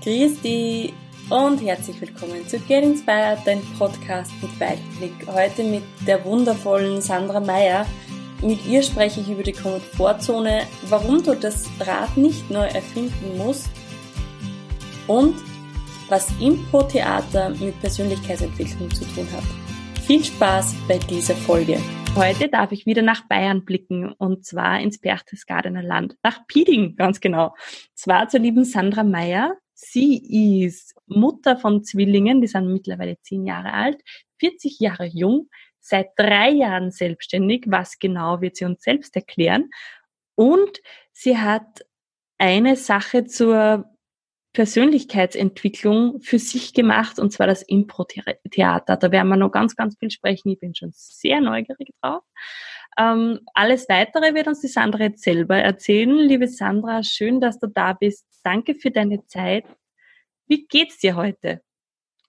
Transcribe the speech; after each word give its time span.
Grüß 0.00 0.42
dich 0.42 0.92
und 1.28 1.60
herzlich 1.60 2.00
willkommen 2.00 2.46
zu 2.46 2.60
Get 2.60 2.84
Inspired, 2.84 3.40
dein 3.44 3.60
Podcast 3.76 4.30
mit 4.40 4.60
Weitblick. 4.60 5.12
Heute 5.26 5.64
mit 5.64 5.82
der 6.06 6.24
wundervollen 6.24 7.00
Sandra 7.00 7.40
Meyer. 7.40 7.84
Mit 8.40 8.64
ihr 8.64 8.84
spreche 8.84 9.20
ich 9.20 9.28
über 9.28 9.42
die 9.42 9.52
Komfortzone, 9.52 10.62
warum 10.88 11.24
du 11.24 11.34
das 11.34 11.68
Rad 11.80 12.16
nicht 12.16 12.48
neu 12.48 12.66
erfinden 12.66 13.36
musst 13.36 13.68
und 15.08 15.34
was 16.08 16.28
Impro-Theater 16.40 17.50
mit 17.50 17.78
Persönlichkeitsentwicklung 17.80 18.94
zu 18.94 19.04
tun 19.04 19.26
hat. 19.32 20.04
Viel 20.04 20.22
Spaß 20.22 20.76
bei 20.86 20.98
dieser 20.98 21.34
Folge. 21.34 21.76
Heute 22.14 22.48
darf 22.48 22.70
ich 22.70 22.86
wieder 22.86 23.02
nach 23.02 23.26
Bayern 23.26 23.64
blicken 23.64 24.12
und 24.12 24.46
zwar 24.46 24.80
ins 24.80 25.00
Berchtesgadener 25.00 25.82
Land, 25.82 26.16
nach 26.22 26.46
Pieding 26.46 26.94
ganz 26.94 27.18
genau. 27.18 27.56
Zwar 27.94 28.28
zur 28.28 28.38
lieben 28.38 28.64
Sandra 28.64 29.02
Meyer. 29.02 29.56
Sie 29.80 30.64
ist 30.64 30.96
Mutter 31.06 31.56
von 31.56 31.84
Zwillingen, 31.84 32.40
die 32.40 32.48
sind 32.48 32.66
mittlerweile 32.66 33.16
zehn 33.22 33.46
Jahre 33.46 33.72
alt, 33.72 34.02
40 34.40 34.80
Jahre 34.80 35.06
jung, 35.06 35.48
seit 35.78 36.08
drei 36.16 36.50
Jahren 36.50 36.90
selbstständig. 36.90 37.66
Was 37.68 38.00
genau 38.00 38.40
wird 38.40 38.56
sie 38.56 38.64
uns 38.64 38.82
selbst 38.82 39.14
erklären? 39.14 39.70
Und 40.34 40.80
sie 41.12 41.38
hat 41.38 41.86
eine 42.38 42.74
Sache 42.74 43.24
zur 43.26 43.84
Persönlichkeitsentwicklung 44.52 46.22
für 46.22 46.40
sich 46.40 46.74
gemacht, 46.74 47.20
und 47.20 47.32
zwar 47.32 47.46
das 47.46 47.62
Impro-Theater. 47.62 48.96
Da 48.96 49.12
werden 49.12 49.28
wir 49.28 49.36
noch 49.36 49.52
ganz, 49.52 49.76
ganz 49.76 49.96
viel 49.96 50.10
sprechen. 50.10 50.48
Ich 50.48 50.58
bin 50.58 50.74
schon 50.74 50.90
sehr 50.92 51.40
neugierig 51.40 51.90
drauf. 52.02 52.24
Ähm, 52.98 53.38
alles 53.54 53.88
Weitere 53.88 54.34
wird 54.34 54.48
uns 54.48 54.60
die 54.60 54.66
Sandra 54.66 55.04
jetzt 55.04 55.22
selber 55.22 55.56
erzählen. 55.56 56.18
Liebe 56.18 56.48
Sandra, 56.48 57.04
schön, 57.04 57.40
dass 57.40 57.60
du 57.60 57.68
da 57.68 57.92
bist. 57.92 58.26
Danke 58.42 58.74
für 58.74 58.90
deine 58.90 59.24
Zeit. 59.26 59.64
Wie 60.46 60.66
geht's 60.66 60.98
dir 60.98 61.16
heute? 61.16 61.62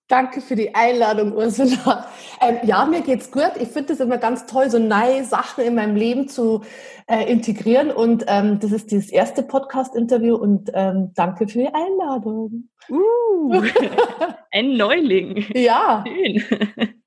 Danke 0.09 0.41
für 0.41 0.55
die 0.55 0.73
Einladung, 0.73 1.33
Ursula. 1.33 2.08
Ähm, 2.42 2.58
ja, 2.64 2.83
mir 2.86 3.02
geht's 3.02 3.30
gut. 3.31 3.52
Ich 3.59 3.70
finde 3.70 3.94
es 3.94 4.00
immer 4.00 4.17
ganz 4.17 4.48
toll, 4.48 4.67
so 4.72 4.80
neue 4.80 5.23
Sachen 5.23 5.64
in 5.64 5.75
meinem 5.75 5.95
Leben 5.95 6.28
zu 6.28 6.64
äh, 7.06 7.31
integrieren. 7.31 7.92
Und 7.92 8.25
ähm, 8.28 8.59
das 8.59 8.72
ist 8.72 8.92
dieses 8.92 9.11
erste 9.11 9.44
Podcast-Interview 9.44 10.36
und 10.36 10.72
ähm, 10.73 11.11
danke 11.14 11.48
für 11.48 11.59
die 11.59 11.67
Einladung. 11.67 12.70
Uh, 12.89 13.61
ein 14.52 14.78
Neuling. 14.78 15.45
Ja. 15.53 16.03
Schön. 16.08 16.44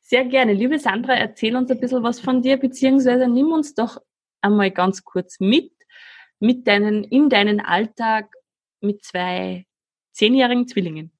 Sehr 0.00 0.24
gerne. 0.24 0.52
Liebe 0.52 0.78
Sandra, 0.78 1.14
erzähl 1.14 1.56
uns 1.56 1.72
ein 1.72 1.80
bisschen 1.80 2.04
was 2.04 2.20
von 2.20 2.40
dir, 2.40 2.56
beziehungsweise 2.56 3.26
nimm 3.26 3.50
uns 3.50 3.74
doch 3.74 3.98
einmal 4.42 4.70
ganz 4.70 5.02
kurz 5.02 5.40
mit, 5.40 5.72
mit 6.42 6.66
deinen, 6.66 7.04
in 7.04 7.28
deinen 7.28 7.60
Alltag 7.60 8.34
mit 8.80 9.04
zwei 9.04 9.64
zehnjährigen 10.10 10.66
Zwillingen. 10.66 11.12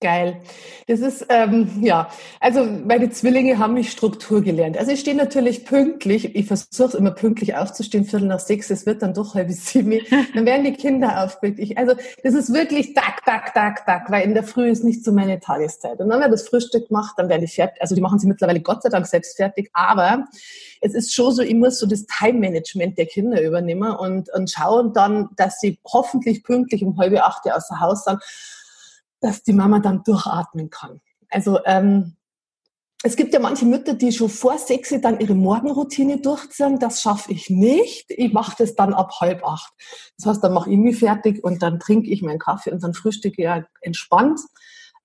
Geil. 0.00 0.42
Das 0.86 1.00
ist, 1.00 1.26
ähm, 1.28 1.82
ja, 1.82 2.08
also 2.38 2.62
meine 2.62 3.10
Zwillinge 3.10 3.58
haben 3.58 3.74
mich 3.74 3.90
Struktur 3.90 4.42
gelernt. 4.42 4.78
Also 4.78 4.92
ich 4.92 5.00
stehe 5.00 5.16
natürlich 5.16 5.64
pünktlich, 5.64 6.36
ich 6.36 6.46
versuche 6.46 6.96
immer 6.96 7.10
pünktlich 7.10 7.56
aufzustehen, 7.56 8.04
Viertel 8.04 8.28
nach 8.28 8.38
sechs, 8.38 8.70
es 8.70 8.86
wird 8.86 9.02
dann 9.02 9.12
doch 9.12 9.34
halb 9.34 9.50
sieben, 9.50 9.98
dann 10.34 10.46
werden 10.46 10.62
die 10.62 10.74
Kinder 10.74 11.24
aufgeweckt. 11.24 11.58
Ich, 11.58 11.76
also 11.76 11.94
das 12.22 12.34
ist 12.34 12.54
wirklich 12.54 12.94
tak, 12.94 13.24
tak, 13.24 13.52
tak, 13.54 13.84
tak, 13.86 14.08
weil 14.08 14.22
in 14.22 14.34
der 14.34 14.44
Früh 14.44 14.70
ist 14.70 14.84
nicht 14.84 15.04
so 15.04 15.10
meine 15.10 15.40
Tageszeit. 15.40 15.98
Und 15.98 16.10
dann 16.10 16.20
wird 16.20 16.32
das 16.32 16.48
Frühstück 16.48 16.86
gemacht, 16.86 17.14
dann 17.16 17.28
werde 17.28 17.46
ich 17.46 17.54
fertig, 17.56 17.82
also 17.82 17.96
die 17.96 18.00
machen 18.00 18.20
sie 18.20 18.28
mittlerweile 18.28 18.60
Gott 18.60 18.84
sei 18.84 18.90
Dank 18.90 19.04
selbst 19.04 19.36
fertig, 19.36 19.68
aber 19.72 20.26
es 20.80 20.94
ist 20.94 21.12
schon 21.12 21.34
so, 21.34 21.42
ich 21.42 21.54
muss 21.54 21.80
so 21.80 21.86
das 21.88 22.06
Time-Management 22.06 22.96
der 22.98 23.06
Kinder 23.06 23.42
übernehmen 23.42 23.96
und, 23.96 24.32
und 24.32 24.48
schauen 24.48 24.92
dann, 24.92 25.30
dass 25.34 25.58
sie 25.58 25.80
hoffentlich 25.84 26.44
pünktlich 26.44 26.84
um 26.84 26.96
halb 26.98 27.20
acht 27.20 27.50
außer 27.50 27.80
Haus 27.80 28.04
sind 28.04 28.22
dass 29.20 29.42
die 29.42 29.52
Mama 29.52 29.80
dann 29.80 30.02
durchatmen 30.04 30.70
kann. 30.70 31.00
Also 31.30 31.58
ähm, 31.64 32.16
es 33.04 33.14
gibt 33.14 33.32
ja 33.32 33.38
manche 33.38 33.64
Mütter, 33.64 33.94
die 33.94 34.10
schon 34.10 34.28
vor 34.28 34.58
sechs 34.58 34.92
dann 35.00 35.20
ihre 35.20 35.34
Morgenroutine 35.34 36.18
durchziehen. 36.20 36.80
Das 36.80 37.00
schaffe 37.00 37.32
ich 37.32 37.48
nicht. 37.48 38.06
Ich 38.08 38.32
mache 38.32 38.56
das 38.58 38.74
dann 38.74 38.92
ab 38.92 39.12
halb 39.20 39.44
acht. 39.44 39.72
Das 40.16 40.26
heißt, 40.26 40.42
dann 40.42 40.52
mache 40.52 40.70
ich 40.70 40.78
mich 40.78 40.98
fertig 40.98 41.44
und 41.44 41.62
dann 41.62 41.78
trinke 41.78 42.10
ich 42.10 42.22
meinen 42.22 42.40
Kaffee 42.40 42.72
und 42.72 42.82
dann 42.82 42.94
frühstücke 42.94 43.42
ich 43.42 43.64
entspannt. 43.82 44.40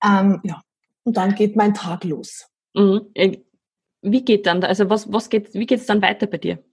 Ähm, 0.04 0.42
ja, 0.44 0.62
und 1.04 1.18
dann 1.18 1.36
geht 1.36 1.56
mein 1.56 1.76
Tag 1.76 2.04
los. 2.04 2.48
Mhm. 2.74 3.12
Äh, 3.14 3.38
wie 4.02 4.26
geht 4.26 4.48
dann, 4.48 4.64
also 4.64 4.90
was, 4.90 5.12
was 5.14 5.30
geht, 5.30 5.54
wie 5.54 5.68
geht 5.68 5.80
es 5.80 5.86
dann 5.86 6.02
weiter 6.02 6.26
bei 6.26 6.38
dir? 6.38 6.64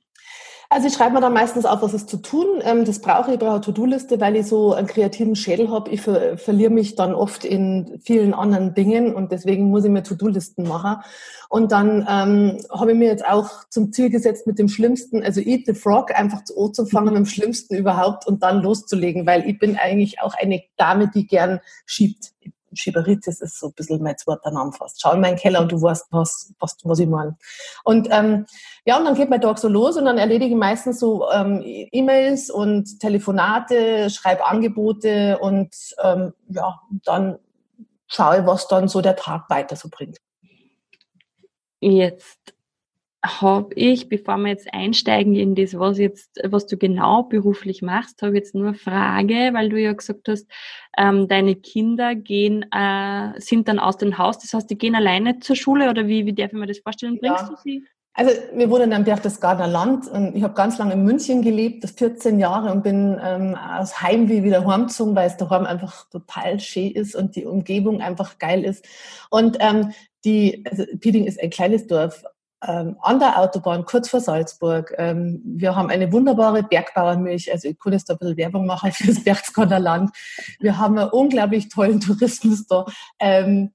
Also 0.72 0.86
ich 0.86 0.94
schreibe 0.94 1.14
mir 1.14 1.20
dann 1.20 1.32
meistens 1.32 1.66
auf, 1.66 1.82
was 1.82 1.94
ist 1.94 2.08
zu 2.08 2.18
tun. 2.18 2.46
Ähm, 2.62 2.84
das 2.84 3.00
brauche 3.00 3.30
ich, 3.30 3.34
ich 3.34 3.40
brauche 3.40 3.54
eine 3.54 3.60
To-Do-Liste, 3.60 4.20
weil 4.20 4.36
ich 4.36 4.46
so 4.46 4.72
einen 4.72 4.86
kreativen 4.86 5.34
Schädel 5.34 5.68
habe. 5.68 5.90
Ich 5.90 6.00
ver 6.00 6.38
verliere 6.38 6.70
mich 6.70 6.94
dann 6.94 7.12
oft 7.12 7.44
in 7.44 8.00
vielen 8.04 8.34
anderen 8.34 8.72
Dingen 8.72 9.12
und 9.12 9.32
deswegen 9.32 9.70
muss 9.70 9.84
ich 9.84 9.90
mir 9.90 10.04
To-Do-Listen 10.04 10.62
machen. 10.62 11.02
Und 11.48 11.72
dann 11.72 12.06
ähm, 12.08 12.58
habe 12.70 12.92
ich 12.92 12.96
mir 12.96 13.08
jetzt 13.08 13.26
auch 13.26 13.68
zum 13.68 13.92
Ziel 13.92 14.10
gesetzt, 14.10 14.46
mit 14.46 14.60
dem 14.60 14.68
Schlimmsten, 14.68 15.24
also 15.24 15.40
Eat 15.40 15.66
the 15.66 15.74
Frog, 15.74 16.16
einfach 16.16 16.44
zu 16.44 16.56
O 16.56 16.68
zu 16.68 16.86
fangen, 16.86 17.06
mit 17.14 17.16
dem 17.16 17.26
Schlimmsten 17.26 17.74
überhaupt 17.74 18.28
und 18.28 18.44
dann 18.44 18.62
loszulegen, 18.62 19.26
weil 19.26 19.48
ich 19.50 19.58
bin 19.58 19.76
eigentlich 19.76 20.20
auch 20.22 20.34
eine 20.40 20.62
Dame, 20.76 21.10
die 21.12 21.26
gern 21.26 21.58
schiebt. 21.84 22.32
Schieberitis 22.72 23.40
ist 23.40 23.58
so 23.58 23.68
ein 23.68 23.72
bisschen 23.72 24.02
mein 24.02 24.16
zweiter 24.18 24.50
Name 24.50 24.72
fast. 24.72 25.00
Schau 25.00 25.12
in 25.12 25.20
meinen 25.20 25.36
Keller 25.36 25.60
und 25.60 25.72
du 25.72 25.80
weißt, 25.80 26.06
was, 26.10 26.52
was, 26.58 26.76
was 26.84 26.98
ich 26.98 27.08
meine. 27.08 27.36
Und 27.84 28.08
ähm, 28.10 28.46
ja, 28.84 28.98
und 28.98 29.04
dann 29.04 29.14
geht 29.14 29.30
mein 29.30 29.40
Tag 29.40 29.58
so 29.58 29.68
los 29.68 29.96
und 29.96 30.04
dann 30.04 30.18
erledige 30.18 30.52
ich 30.52 30.58
meistens 30.58 31.00
so 31.00 31.30
ähm, 31.30 31.62
E-Mails 31.64 32.50
und 32.50 33.00
Telefonate, 33.00 34.10
schreibe 34.10 34.46
Angebote 34.46 35.38
und 35.38 35.74
ähm, 36.02 36.32
ja, 36.48 36.80
dann 37.04 37.38
schaue, 38.06 38.46
was 38.46 38.68
dann 38.68 38.88
so 38.88 39.00
der 39.00 39.16
Tag 39.16 39.48
weiter 39.48 39.76
so 39.76 39.88
bringt. 39.90 40.18
Jetzt 41.80 42.54
habe 43.24 43.74
ich, 43.74 44.08
bevor 44.08 44.38
wir 44.38 44.48
jetzt 44.48 44.72
einsteigen 44.72 45.34
in 45.34 45.54
das, 45.54 45.78
was 45.78 45.98
jetzt, 45.98 46.40
was 46.44 46.66
du 46.66 46.76
genau 46.78 47.24
beruflich 47.24 47.82
machst, 47.82 48.22
habe 48.22 48.32
ich 48.32 48.38
jetzt 48.38 48.54
nur 48.54 48.68
eine 48.68 48.74
Frage, 48.74 49.50
weil 49.52 49.68
du 49.68 49.80
ja 49.80 49.92
gesagt 49.92 50.28
hast, 50.28 50.46
ähm, 50.96 51.28
deine 51.28 51.56
Kinder 51.56 52.14
gehen, 52.14 52.64
äh, 52.72 53.38
sind 53.38 53.68
dann 53.68 53.78
aus 53.78 53.98
dem 53.98 54.16
Haus, 54.16 54.38
das 54.38 54.54
heißt, 54.54 54.70
die 54.70 54.78
gehen 54.78 54.94
alleine 54.94 55.38
zur 55.40 55.56
Schule 55.56 55.90
oder 55.90 56.06
wie, 56.06 56.24
wie 56.24 56.32
darf 56.32 56.52
ich 56.52 56.58
mir 56.58 56.66
das 56.66 56.78
vorstellen? 56.78 57.18
Bringst 57.20 57.42
ja. 57.42 57.48
du 57.48 57.56
sie? 57.62 57.84
Also 58.14 58.32
wir 58.54 58.68
wohnen 58.70 58.92
am 58.92 59.04
Berchtesgadener 59.04 59.68
Land 59.68 60.08
und 60.08 60.34
ich 60.34 60.42
habe 60.42 60.54
ganz 60.54 60.78
lange 60.78 60.94
in 60.94 61.04
München 61.04 61.42
gelebt, 61.42 61.88
14 61.88 62.40
Jahre 62.40 62.72
und 62.72 62.82
bin 62.82 63.18
ähm, 63.22 63.54
aus 63.54 64.02
Heimweh 64.02 64.42
wieder 64.42 64.66
heimgezogen, 64.66 65.14
weil 65.14 65.28
es 65.28 65.36
daheim 65.36 65.64
einfach 65.64 66.08
total 66.10 66.58
schön 66.58 66.90
ist 66.90 67.14
und 67.14 67.36
die 67.36 67.44
Umgebung 67.44 68.00
einfach 68.00 68.38
geil 68.38 68.64
ist. 68.64 68.86
Und 69.30 69.58
ähm, 69.60 69.92
die, 70.24 70.64
also 70.68 70.84
Pieding 70.98 71.24
ist 71.24 71.40
ein 71.40 71.50
kleines 71.50 71.86
Dorf, 71.86 72.24
ähm, 72.66 72.96
an 73.00 73.18
der 73.18 73.38
Autobahn, 73.38 73.84
kurz 73.84 74.08
vor 74.08 74.20
Salzburg. 74.20 74.94
Ähm, 74.98 75.40
wir 75.44 75.76
haben 75.76 75.90
eine 75.90 76.12
wunderbare 76.12 76.62
Bergbauernmilch, 76.62 77.50
also 77.52 77.68
ich 77.68 77.78
kann 77.78 77.92
jetzt 77.92 78.08
da 78.08 78.14
ein 78.14 78.18
bisschen 78.18 78.36
Werbung 78.36 78.66
machen 78.66 78.92
für 78.92 79.06
das 79.06 79.22
Berchtesgadener 79.24 79.80
Land. 79.80 80.10
Wir 80.58 80.78
haben 80.78 80.98
einen 80.98 81.10
unglaublich 81.10 81.68
tollen 81.68 82.00
Tourismus 82.00 82.66
da. 82.66 82.86
Ähm, 83.18 83.72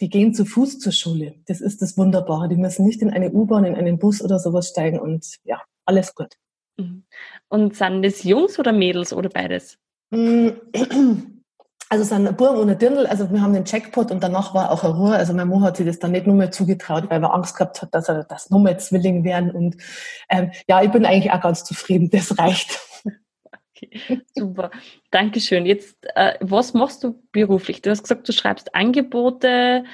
die 0.00 0.08
gehen 0.08 0.34
zu 0.34 0.44
Fuß 0.44 0.80
zur 0.80 0.92
Schule. 0.92 1.36
Das 1.46 1.60
ist 1.60 1.80
das 1.80 1.96
Wunderbare. 1.96 2.48
Die 2.48 2.56
müssen 2.56 2.84
nicht 2.84 3.00
in 3.00 3.10
eine 3.10 3.30
U-Bahn, 3.30 3.64
in 3.64 3.76
einen 3.76 3.98
Bus 3.98 4.22
oder 4.22 4.38
sowas 4.38 4.68
steigen 4.68 4.98
und 4.98 5.36
ja, 5.44 5.62
alles 5.84 6.14
gut. 6.14 6.34
Mhm. 6.76 7.04
Und 7.48 7.76
sind 7.76 8.02
das 8.02 8.24
Jungs 8.24 8.58
oder 8.58 8.72
Mädels 8.72 9.12
oder 9.12 9.28
beides? 9.28 9.78
Also 11.90 12.02
es 12.02 12.08
sind 12.08 12.36
Burm 12.36 12.56
und 12.58 12.70
ein 12.70 12.78
Dirndl, 12.78 13.06
also 13.06 13.30
wir 13.30 13.40
haben 13.40 13.52
den 13.52 13.64
Jackpot 13.64 14.10
und 14.10 14.22
danach 14.22 14.54
war 14.54 14.70
auch 14.70 14.84
eine 14.84 14.94
Ruhe. 14.94 15.14
Also 15.14 15.34
mein 15.34 15.48
Mann 15.48 15.62
hat 15.62 15.76
sich 15.76 15.86
das 15.86 15.98
dann 15.98 16.12
nicht 16.12 16.26
nur 16.26 16.34
mehr 16.34 16.50
zugetraut, 16.50 17.10
weil 17.10 17.22
er 17.22 17.34
Angst 17.34 17.56
gehabt 17.56 17.82
hat, 17.82 17.94
dass 17.94 18.08
er 18.08 18.24
das 18.24 18.50
nur 18.50 18.60
mehr 18.60 18.78
Zwilling 18.78 19.22
werden. 19.22 19.50
Und 19.50 19.76
ähm, 20.30 20.50
ja, 20.68 20.82
ich 20.82 20.90
bin 20.90 21.04
eigentlich 21.04 21.32
auch 21.32 21.40
ganz 21.40 21.64
zufrieden, 21.64 22.10
das 22.10 22.38
reicht. 22.38 22.80
Okay, 23.76 24.22
super, 24.34 24.70
Dankeschön. 25.10 25.66
Jetzt, 25.66 25.96
äh, 26.14 26.34
was 26.40 26.74
machst 26.74 27.02
du 27.02 27.20
beruflich? 27.32 27.82
Du 27.82 27.90
hast 27.90 28.02
gesagt, 28.02 28.28
du 28.28 28.32
schreibst 28.32 28.74
Angebote 28.74 29.84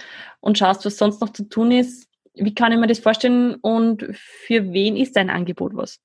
und 0.41 0.59
schaust, 0.59 0.85
was 0.85 0.99
sonst 0.99 1.21
noch 1.21 1.33
zu 1.33 1.49
tun 1.49 1.73
ist. 1.73 2.09
Wie 2.35 2.55
kann 2.55 2.73
ich 2.73 2.79
mir 2.79 2.87
das 2.87 2.99
vorstellen 2.99 3.55
und 3.57 4.07
für 4.13 4.73
wen 4.73 4.97
ist 4.97 5.17
dein 5.17 5.31
Angebot 5.31 5.75
was? 5.75 5.99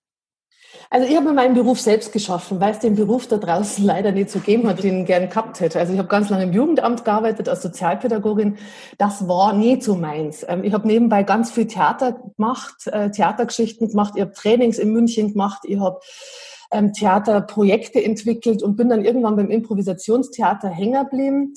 Also 0.89 1.07
ich 1.07 1.15
habe 1.15 1.33
meinen 1.33 1.55
Beruf 1.55 1.79
selbst 1.79 2.11
geschaffen, 2.13 2.59
weil 2.59 2.71
es 2.71 2.79
den 2.79 2.95
Beruf 2.95 3.27
da 3.27 3.37
draußen 3.37 3.83
leider 3.85 4.11
nicht 4.11 4.29
so 4.29 4.39
gegeben 4.39 4.67
hat, 4.67 4.83
den 4.83 5.01
ich 5.01 5.07
gern 5.07 5.29
gehabt 5.29 5.59
hätte. 5.59 5.79
Also 5.79 5.93
ich 5.93 5.99
habe 5.99 6.07
ganz 6.07 6.29
lange 6.29 6.43
im 6.43 6.53
Jugendamt 6.53 7.05
gearbeitet 7.05 7.49
als 7.49 7.61
Sozialpädagogin. 7.61 8.57
Das 8.97 9.27
war 9.27 9.53
nie 9.53 9.81
so 9.81 9.95
meins. 9.95 10.45
Ähm, 10.47 10.63
ich 10.63 10.73
habe 10.73 10.87
nebenbei 10.87 11.23
ganz 11.23 11.51
viel 11.51 11.67
Theater 11.67 12.17
gemacht, 12.35 12.87
äh, 12.87 13.11
Theatergeschichten 13.11 13.89
gemacht. 13.89 14.13
Ich 14.15 14.21
habe 14.21 14.33
Trainings 14.33 14.77
in 14.77 14.91
München 14.91 15.31
gemacht. 15.33 15.63
Ich 15.65 15.79
habe 15.79 15.99
ähm, 16.71 16.93
Theaterprojekte 16.93 18.03
entwickelt 18.03 18.63
und 18.63 18.75
bin 18.75 18.89
dann 18.89 19.03
irgendwann 19.03 19.35
beim 19.35 19.49
Improvisationstheater 19.49 20.69
hängen 20.69 21.03
geblieben 21.03 21.53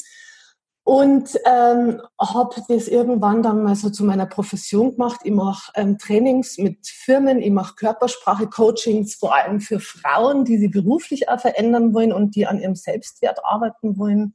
Und 0.89 1.39
ähm, 1.45 2.01
habe 2.19 2.63
das 2.67 2.89
irgendwann 2.89 3.43
dann 3.43 3.63
mal 3.63 3.77
so 3.77 3.91
zu 3.91 4.05
meiner 4.05 4.25
Profession 4.25 4.93
gemacht. 4.93 5.21
Ich 5.23 5.33
mache 5.33 5.71
ähm, 5.75 5.99
Trainings 5.99 6.57
mit 6.57 6.79
Firmen, 6.87 7.43
ich 7.43 7.51
mache 7.51 7.75
Körpersprache-Coachings, 7.75 9.17
vor 9.17 9.35
allem 9.35 9.61
für 9.61 9.81
Frauen, 9.81 10.47
die 10.47 10.57
sich 10.57 10.71
beruflich 10.71 11.29
auch 11.29 11.41
verändern 11.41 11.93
wollen 11.93 12.11
und 12.11 12.35
die 12.37 12.47
an 12.47 12.59
ihrem 12.59 12.75
Selbstwert 12.75 13.45
arbeiten 13.45 13.99
wollen. 13.99 14.33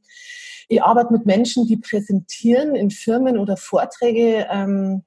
Ich 0.68 0.84
arbeite 0.84 1.12
mit 1.12 1.26
Menschen, 1.26 1.66
die 1.66 1.78
präsentieren 1.78 2.76
in 2.76 2.92
Firmen 2.92 3.40
oder 3.40 3.58
Vorträge 3.58 4.46
ähm, 4.52 5.02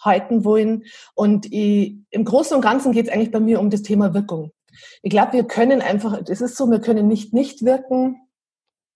halten 0.00 0.44
wollen. 0.44 0.84
Und 1.14 1.50
ich, 1.50 1.96
im 2.10 2.26
Großen 2.26 2.54
und 2.54 2.60
Ganzen 2.60 2.92
geht 2.92 3.06
es 3.06 3.10
eigentlich 3.10 3.30
bei 3.30 3.40
mir 3.40 3.60
um 3.60 3.70
das 3.70 3.80
Thema 3.80 4.12
Wirkung. 4.12 4.52
Ich 5.00 5.08
glaube, 5.08 5.32
wir 5.32 5.44
können 5.44 5.80
einfach, 5.80 6.20
es 6.28 6.42
ist 6.42 6.58
so, 6.58 6.70
wir 6.70 6.82
können 6.82 7.08
nicht 7.08 7.32
nicht 7.32 7.64
wirken 7.64 8.20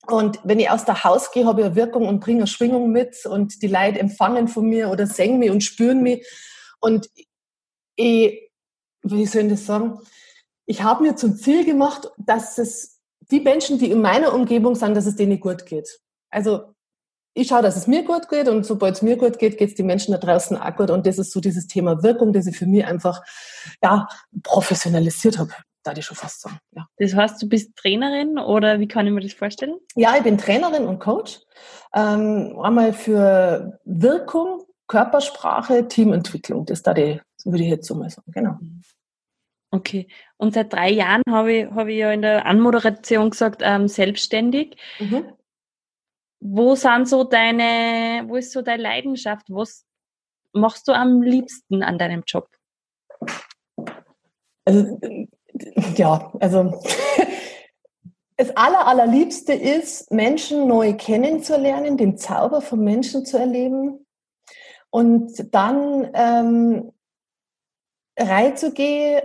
und 0.07 0.41
wenn 0.45 0.61
ich 0.61 0.71
aus 0.71 0.85
der 0.85 1.05
Haus 1.05 1.31
gehe, 1.31 1.47
habe 1.47 1.61
ich 1.61 1.67
eine 1.67 1.77
Wirkung 1.77 2.07
und 2.07 2.21
bringe 2.21 2.41
eine 2.41 2.47
Schwingung 2.47 2.91
mit 2.91 3.25
und 3.27 3.63
die 3.63 3.69
Leute 3.69 3.99
empfangen 3.99 4.49
von 4.49 4.69
mir 4.69 4.91
oder 4.91 5.07
singen 5.07 5.39
mich 5.39 5.51
und 5.51 5.63
spüren 5.63 6.03
mich. 6.03 6.27
Und 6.81 7.09
ich, 7.97 8.51
wie 9.03 9.27
soll 9.27 9.43
ich 9.43 9.51
das 9.51 9.67
sagen? 9.67 9.99
Ich 10.67 10.83
habe 10.83 11.03
mir 11.03 11.17
zum 11.17 11.37
Ziel 11.37 11.65
gemacht, 11.65 12.11
dass 12.19 12.59
es 12.59 13.01
die 13.31 13.41
Menschen, 13.41 13.79
die 13.79 13.91
in 13.91 14.01
meiner 14.01 14.35
Umgebung 14.35 14.75
sind, 14.75 14.95
dass 14.95 15.07
es 15.07 15.17
denen 15.17 15.41
gut 15.41 15.67
geht. 15.67 16.01
Also 16.31 16.75
ich 17.35 17.49
schaue, 17.49 17.63
dass 17.63 17.77
es 17.77 17.87
mir 17.87 18.05
gut 18.05 18.29
geht 18.29 18.49
und 18.49 18.65
sobald 18.65 18.95
es 18.95 19.03
mir 19.03 19.17
gut 19.17 19.39
geht, 19.39 19.59
geht 19.59 19.71
es 19.71 19.75
den 19.75 19.87
Menschen 19.87 20.13
da 20.13 20.19
draußen 20.19 20.57
auch 20.57 20.77
gut. 20.77 20.91
Und 20.91 21.07
das 21.07 21.19
ist 21.19 21.33
so 21.33 21.41
dieses 21.41 21.67
Thema 21.67 22.03
Wirkung, 22.03 22.33
das 22.33 22.47
ich 22.47 22.57
für 22.57 22.67
mich 22.67 22.85
einfach 22.85 23.23
ja, 23.83 24.07
professionalisiert 24.43 25.39
habe 25.39 25.53
da 25.85 25.93
ich 25.93 26.05
schon 26.05 26.17
fast 26.17 26.41
sagen. 26.41 26.59
Ja. 26.73 26.89
Das 26.97 27.15
heißt, 27.15 27.43
du 27.43 27.49
bist 27.49 27.77
Trainerin 27.77 28.39
oder 28.39 28.81
wie 28.81 28.89
kann 28.89 29.07
ich 29.07 29.13
mir 29.13 29.21
das 29.21 29.33
vorstellen? 29.33 29.77
Ja, 29.95 30.17
ich 30.17 30.23
bin 30.23 30.39
Trainerin 30.39 30.87
und 30.87 30.99
Coach. 30.99 31.41
Ähm, 31.95 32.59
einmal 32.61 32.93
für 32.93 33.79
Wirkung, 33.85 34.65
Körpersprache, 34.89 35.87
Teamentwicklung. 35.89 36.67
Das 36.67 36.83
da 36.83 36.95
die, 36.95 37.21
würde 37.45 37.63
ich 37.63 37.71
jetzt 37.71 37.87
so 37.87 37.95
mal 37.95 38.11
sagen. 38.11 38.33
Genau. 38.33 38.59
Okay. 39.71 40.09
Und 40.37 40.55
seit 40.55 40.73
drei 40.73 40.91
Jahren 40.91 41.23
habe 41.29 41.53
ich, 41.53 41.71
habe 41.71 41.93
ich 41.93 41.99
ja 41.99 42.13
in 42.13 42.23
der 42.23 42.47
Anmoderation 42.47 43.31
gesagt, 43.31 43.61
ähm, 43.65 43.89
selbstständig. 43.89 44.77
Mhm. 44.99 45.33
Wo 46.41 46.75
sind 46.75 47.09
so 47.09 47.25
deine, 47.25 48.25
wo 48.29 48.37
ist 48.37 48.53
so 48.53 48.63
deine 48.63 48.83
Leidenschaft? 48.83 49.47
Was 49.49 49.85
machst 50.53 50.87
du 50.89 50.93
am 50.93 51.23
liebsten 51.23 51.83
an 51.83 51.99
deinem 51.99 52.23
Job? 52.27 52.49
Also 54.65 54.99
ja, 55.97 56.33
also 56.41 56.81
das 58.37 58.57
aller, 58.57 58.87
allerliebste 58.87 59.53
ist, 59.53 60.11
Menschen 60.11 60.67
neu 60.67 60.95
kennenzulernen, 60.95 61.97
den 61.97 62.17
Zauber 62.17 62.61
von 62.61 62.83
Menschen 62.83 63.25
zu 63.25 63.39
erleben 63.39 64.07
und 64.91 65.55
dann 65.55 66.11
ähm, 66.15 66.93
reinzugehen 68.19 69.23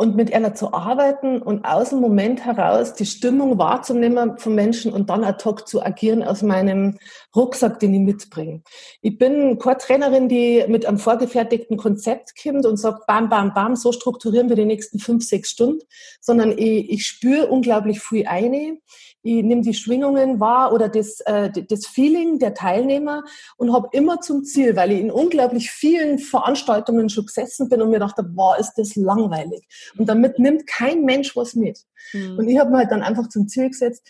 und 0.00 0.14
mit 0.14 0.32
einer 0.32 0.54
zu 0.54 0.72
arbeiten 0.72 1.42
und 1.42 1.64
aus 1.64 1.90
dem 1.90 1.98
Moment 1.98 2.44
heraus 2.44 2.94
die 2.94 3.04
Stimmung 3.04 3.58
wahrzunehmen 3.58 4.38
von 4.38 4.54
Menschen 4.54 4.92
und 4.92 5.10
dann 5.10 5.24
ad 5.24 5.44
hoc 5.44 5.66
zu 5.66 5.84
agieren 5.84 6.22
aus 6.22 6.42
meinem 6.42 6.98
Rucksack, 7.34 7.80
den 7.80 7.92
ich 7.94 8.00
mitbringe. 8.00 8.62
Ich 9.02 9.18
bin 9.18 9.58
Core-Trainerin, 9.58 10.28
die 10.28 10.64
mit 10.68 10.86
einem 10.86 10.98
vorgefertigten 10.98 11.76
Konzept 11.76 12.40
kommt 12.40 12.64
und 12.64 12.76
sagt, 12.76 13.08
bam, 13.08 13.28
bam, 13.28 13.52
bam, 13.54 13.74
so 13.74 13.90
strukturieren 13.90 14.48
wir 14.48 14.56
die 14.56 14.66
nächsten 14.66 15.00
fünf, 15.00 15.24
sechs 15.24 15.50
Stunden, 15.50 15.82
sondern 16.20 16.52
ich, 16.52 16.90
ich 16.90 17.04
spüre 17.04 17.48
unglaublich 17.48 18.00
viel 18.00 18.24
eine 18.28 18.78
ich 19.22 19.42
nehme 19.42 19.62
die 19.62 19.74
Schwingungen 19.74 20.40
wahr 20.40 20.72
oder 20.72 20.88
das, 20.88 21.20
äh, 21.20 21.50
das 21.50 21.86
Feeling 21.86 22.38
der 22.38 22.54
Teilnehmer 22.54 23.24
und 23.56 23.72
habe 23.72 23.88
immer 23.92 24.20
zum 24.20 24.44
Ziel, 24.44 24.76
weil 24.76 24.92
ich 24.92 25.00
in 25.00 25.10
unglaublich 25.10 25.70
vielen 25.70 26.18
Veranstaltungen 26.18 27.08
schon 27.08 27.26
gesessen 27.26 27.68
bin 27.68 27.82
und 27.82 27.90
mir 27.90 27.98
dachte, 27.98 28.22
boah, 28.22 28.58
ist 28.58 28.74
das 28.74 28.96
langweilig. 28.96 29.66
Und 29.96 30.08
damit 30.08 30.38
nimmt 30.38 30.66
kein 30.66 31.04
Mensch 31.04 31.36
was 31.36 31.54
mit. 31.54 31.80
Mhm. 32.12 32.38
Und 32.38 32.48
ich 32.48 32.58
habe 32.58 32.70
mir 32.70 32.78
halt 32.78 32.92
dann 32.92 33.02
einfach 33.02 33.28
zum 33.28 33.48
Ziel 33.48 33.68
gesetzt, 33.68 34.08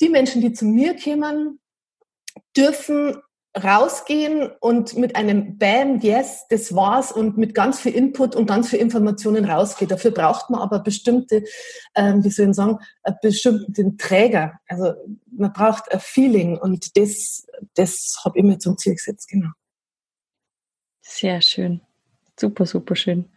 die 0.00 0.08
Menschen, 0.08 0.40
die 0.40 0.52
zu 0.52 0.64
mir 0.64 0.96
kommen, 0.96 1.60
dürfen 2.56 3.16
rausgehen 3.62 4.50
und 4.60 4.96
mit 4.96 5.16
einem 5.16 5.58
Bam, 5.58 6.00
yes, 6.00 6.46
das 6.48 6.74
war's 6.74 7.10
und 7.10 7.38
mit 7.38 7.54
ganz 7.54 7.80
viel 7.80 7.94
Input 7.94 8.36
und 8.36 8.46
ganz 8.46 8.68
viel 8.68 8.78
Informationen 8.78 9.44
rausgehen. 9.44 9.88
Dafür 9.88 10.10
braucht 10.10 10.50
man 10.50 10.60
aber 10.60 10.80
bestimmte, 10.80 11.44
ähm, 11.94 12.22
wie 12.22 12.30
soll 12.30 12.50
ich 12.50 12.56
sagen, 12.56 12.78
einen 13.02 13.16
bestimmten 13.22 13.96
Träger. 13.98 14.60
Also 14.68 14.92
man 15.30 15.52
braucht 15.52 15.90
ein 15.90 16.00
Feeling 16.00 16.58
und 16.58 16.96
das, 16.96 17.46
das 17.74 18.20
habe 18.24 18.38
ich 18.38 18.44
mir 18.44 18.58
zum 18.58 18.76
Ziel 18.76 18.94
gesetzt, 18.94 19.28
genau. 19.28 19.50
Sehr 21.00 21.40
schön. 21.40 21.80
Super, 22.38 22.66
super 22.66 22.96
schön. 22.96 23.30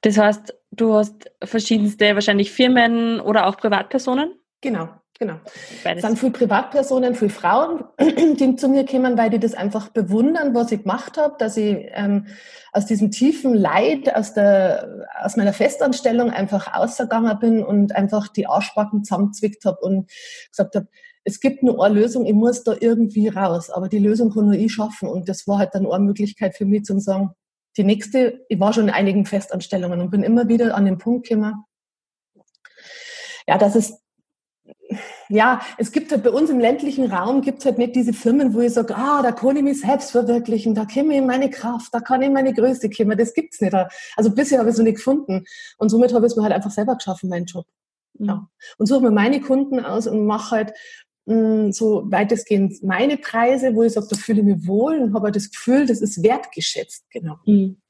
Das 0.00 0.18
heißt, 0.18 0.54
du 0.72 0.94
hast 0.94 1.30
verschiedenste 1.44 2.14
wahrscheinlich 2.14 2.50
Firmen 2.50 3.20
oder 3.20 3.46
auch 3.46 3.56
Privatpersonen? 3.56 4.34
Genau. 4.60 4.88
Genau. 5.18 5.36
Es 5.84 6.02
sind 6.02 6.18
viele 6.18 6.32
Privatpersonen, 6.32 7.14
viele 7.14 7.30
Frauen, 7.30 7.84
die 8.00 8.56
zu 8.56 8.68
mir 8.68 8.84
kommen, 8.86 9.16
weil 9.16 9.30
die 9.30 9.38
das 9.38 9.54
einfach 9.54 9.88
bewundern, 9.90 10.54
was 10.54 10.72
ich 10.72 10.82
gemacht 10.82 11.16
habe, 11.16 11.36
dass 11.38 11.56
ich 11.56 11.86
ähm, 11.92 12.26
aus 12.72 12.86
diesem 12.86 13.10
tiefen 13.10 13.54
Leid, 13.54 14.14
aus, 14.14 14.34
der, 14.34 15.06
aus 15.22 15.36
meiner 15.36 15.52
Festanstellung 15.52 16.30
einfach 16.30 16.74
ausgegangen 16.74 17.38
bin 17.38 17.62
und 17.62 17.94
einfach 17.94 18.28
die 18.28 18.46
Arschbacken 18.46 19.04
zusammengezwickt 19.04 19.64
habe 19.64 19.78
und 19.82 20.10
gesagt 20.50 20.74
habe, 20.74 20.88
es 21.24 21.40
gibt 21.40 21.62
nur 21.62 21.84
eine 21.84 21.94
Lösung, 21.94 22.26
ich 22.26 22.34
muss 22.34 22.64
da 22.64 22.74
irgendwie 22.80 23.28
raus, 23.28 23.70
aber 23.70 23.88
die 23.88 23.98
Lösung 23.98 24.32
kann 24.32 24.46
nur 24.46 24.54
ich 24.54 24.72
schaffen. 24.72 25.08
Und 25.08 25.28
das 25.28 25.46
war 25.46 25.58
halt 25.58 25.74
dann 25.74 25.86
eine 25.86 26.04
Möglichkeit 26.04 26.56
für 26.56 26.64
mich 26.64 26.84
zu 26.84 26.98
sagen, 26.98 27.30
die 27.76 27.84
nächste, 27.84 28.44
ich 28.48 28.58
war 28.58 28.72
schon 28.72 28.88
in 28.88 28.94
einigen 28.94 29.24
Festanstellungen 29.24 30.00
und 30.00 30.10
bin 30.10 30.22
immer 30.22 30.48
wieder 30.48 30.74
an 30.74 30.84
den 30.84 30.98
Punkt 30.98 31.28
gekommen, 31.28 31.64
ja, 33.46 33.58
dass 33.58 33.74
es 33.74 34.01
ja, 35.28 35.60
es 35.78 35.92
gibt 35.92 36.12
halt 36.12 36.22
bei 36.22 36.30
uns 36.30 36.50
im 36.50 36.58
ländlichen 36.60 37.10
Raum 37.10 37.42
gibt 37.42 37.60
es 37.60 37.64
halt 37.64 37.78
nicht 37.78 37.96
diese 37.96 38.12
Firmen, 38.12 38.54
wo 38.54 38.60
ich 38.60 38.72
sage, 38.72 38.94
ah, 38.96 39.22
da 39.22 39.32
kann 39.32 39.56
ich 39.56 39.62
mich 39.62 39.80
selbst 39.80 40.10
verwirklichen, 40.10 40.74
da 40.74 40.84
komme 40.84 41.12
ich 41.12 41.18
in 41.18 41.26
meine 41.26 41.50
Kraft, 41.50 41.92
da 41.92 42.00
kann 42.00 42.22
ich 42.22 42.28
in 42.28 42.34
meine 42.34 42.54
Größe 42.54 42.90
kommen. 42.90 43.16
Das 43.16 43.34
gibt's 43.34 43.60
nicht. 43.60 43.74
Also 44.16 44.30
bisher 44.30 44.58
habe 44.58 44.68
ich 44.68 44.74
es 44.74 44.78
noch 44.78 44.84
nicht 44.84 44.96
gefunden. 44.96 45.44
Und 45.78 45.88
somit 45.88 46.12
habe 46.12 46.26
ich 46.26 46.32
es 46.32 46.36
mir 46.36 46.42
halt 46.42 46.52
einfach 46.52 46.70
selber 46.70 46.96
geschaffen, 46.96 47.28
meinen 47.28 47.46
Job. 47.46 47.66
Mhm. 48.18 48.26
Ja. 48.26 48.48
Und 48.78 48.86
suche 48.86 49.02
mir 49.02 49.10
meine 49.10 49.40
Kunden 49.40 49.80
aus 49.84 50.06
und 50.06 50.26
mache 50.26 50.56
halt 50.56 50.72
mh, 51.26 51.34
mm, 51.34 51.72
so 51.72 52.02
weitestgehend 52.10 52.82
meine 52.82 53.16
Preise, 53.16 53.74
wo 53.74 53.82
ich 53.82 53.92
sage, 53.92 54.08
da 54.10 54.16
fühle 54.16 54.40
ich 54.40 54.46
mich 54.46 54.66
wohl 54.66 54.98
und 54.98 55.14
habe 55.14 55.26
halt 55.26 55.36
das 55.36 55.50
Gefühl, 55.50 55.86
das 55.86 56.00
ist 56.00 56.22
wertgeschätzt. 56.22 57.04
Genau. 57.10 57.36
Mhm. 57.46 57.80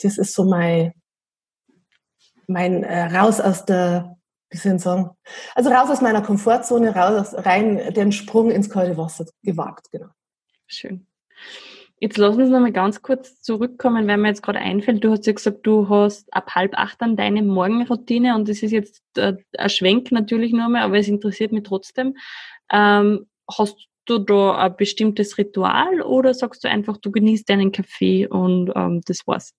Das 0.00 0.18
ist 0.18 0.34
so 0.34 0.44
mein, 0.44 0.92
mein 2.46 2.82
äh, 2.84 3.16
raus 3.16 3.40
aus 3.40 3.64
der 3.64 4.15
wie 4.56 4.68
soll 4.68 4.76
ich 4.76 4.82
sagen? 4.82 5.10
Also 5.54 5.70
raus 5.70 5.90
aus 5.90 6.00
meiner 6.00 6.22
Komfortzone, 6.22 6.94
raus, 6.94 7.34
rein 7.36 7.92
den 7.94 8.12
Sprung 8.12 8.50
ins 8.50 8.70
kalte 8.70 8.96
Wasser 8.96 9.26
gewagt, 9.42 9.90
genau. 9.90 10.08
Schön. 10.66 11.06
Jetzt 11.98 12.18
lassen 12.18 12.38
wir 12.38 12.44
uns 12.44 12.52
nochmal 12.52 12.72
ganz 12.72 13.00
kurz 13.00 13.40
zurückkommen, 13.40 14.06
weil 14.06 14.18
mir 14.18 14.28
jetzt 14.28 14.42
gerade 14.42 14.58
einfällt, 14.58 15.02
du 15.02 15.10
hast 15.10 15.26
ja 15.26 15.32
gesagt, 15.32 15.66
du 15.66 15.88
hast 15.88 16.32
ab 16.32 16.54
halb 16.54 16.74
acht 16.76 17.00
dann 17.00 17.16
deine 17.16 17.42
Morgenroutine 17.42 18.34
und 18.34 18.48
das 18.48 18.62
ist 18.62 18.72
jetzt 18.72 19.02
äh, 19.16 19.34
ein 19.56 19.70
Schwenk 19.70 20.12
natürlich 20.12 20.52
nur 20.52 20.68
mehr, 20.68 20.82
aber 20.82 20.98
es 20.98 21.08
interessiert 21.08 21.52
mich 21.52 21.62
trotzdem. 21.62 22.16
Ähm, 22.70 23.26
hast 23.50 23.86
du 24.04 24.18
da 24.18 24.58
ein 24.58 24.76
bestimmtes 24.76 25.38
Ritual 25.38 26.02
oder 26.02 26.34
sagst 26.34 26.64
du 26.64 26.68
einfach, 26.68 26.98
du 26.98 27.10
genießt 27.10 27.48
deinen 27.48 27.72
Kaffee 27.72 28.26
und 28.26 28.72
ähm, 28.74 29.00
das 29.06 29.26
war's? 29.26 29.54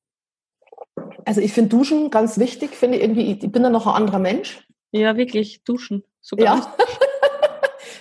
Also 1.26 1.42
ich 1.42 1.54
finde 1.54 1.70
Duschen 1.70 2.12
ganz 2.12 2.38
wichtig, 2.38 2.76
finde 2.76 3.00
irgendwie, 3.00 3.32
ich 3.32 3.52
bin 3.52 3.64
dann 3.64 3.74
noch 3.74 3.88
ein 3.88 3.96
anderer 3.96 4.20
Mensch. 4.20 4.67
Ja, 4.92 5.18
wirklich, 5.18 5.64
duschen. 5.64 6.04
Sogar. 6.22 6.58
Ja. 6.58 6.74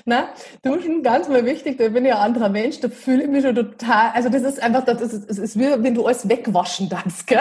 Na, 0.08 0.28
duschen, 0.62 1.02
ganz 1.02 1.28
mal 1.28 1.44
wichtig, 1.44 1.78
da 1.78 1.88
bin 1.88 2.04
ich 2.04 2.12
ein 2.12 2.18
anderer 2.18 2.48
Mensch, 2.48 2.78
da 2.78 2.88
fühle 2.88 3.24
ich 3.24 3.28
mich 3.28 3.42
schon 3.44 3.56
total, 3.56 4.12
also 4.14 4.28
das 4.28 4.42
ist 4.42 4.62
einfach, 4.62 4.84
das 4.84 5.00
ist, 5.00 5.28
das 5.28 5.36
ist 5.36 5.58
wie 5.58 5.64
wenn 5.82 5.94
du 5.94 6.06
alles 6.06 6.28
wegwaschen 6.28 6.88
darfst, 6.88 7.26
gell? 7.26 7.40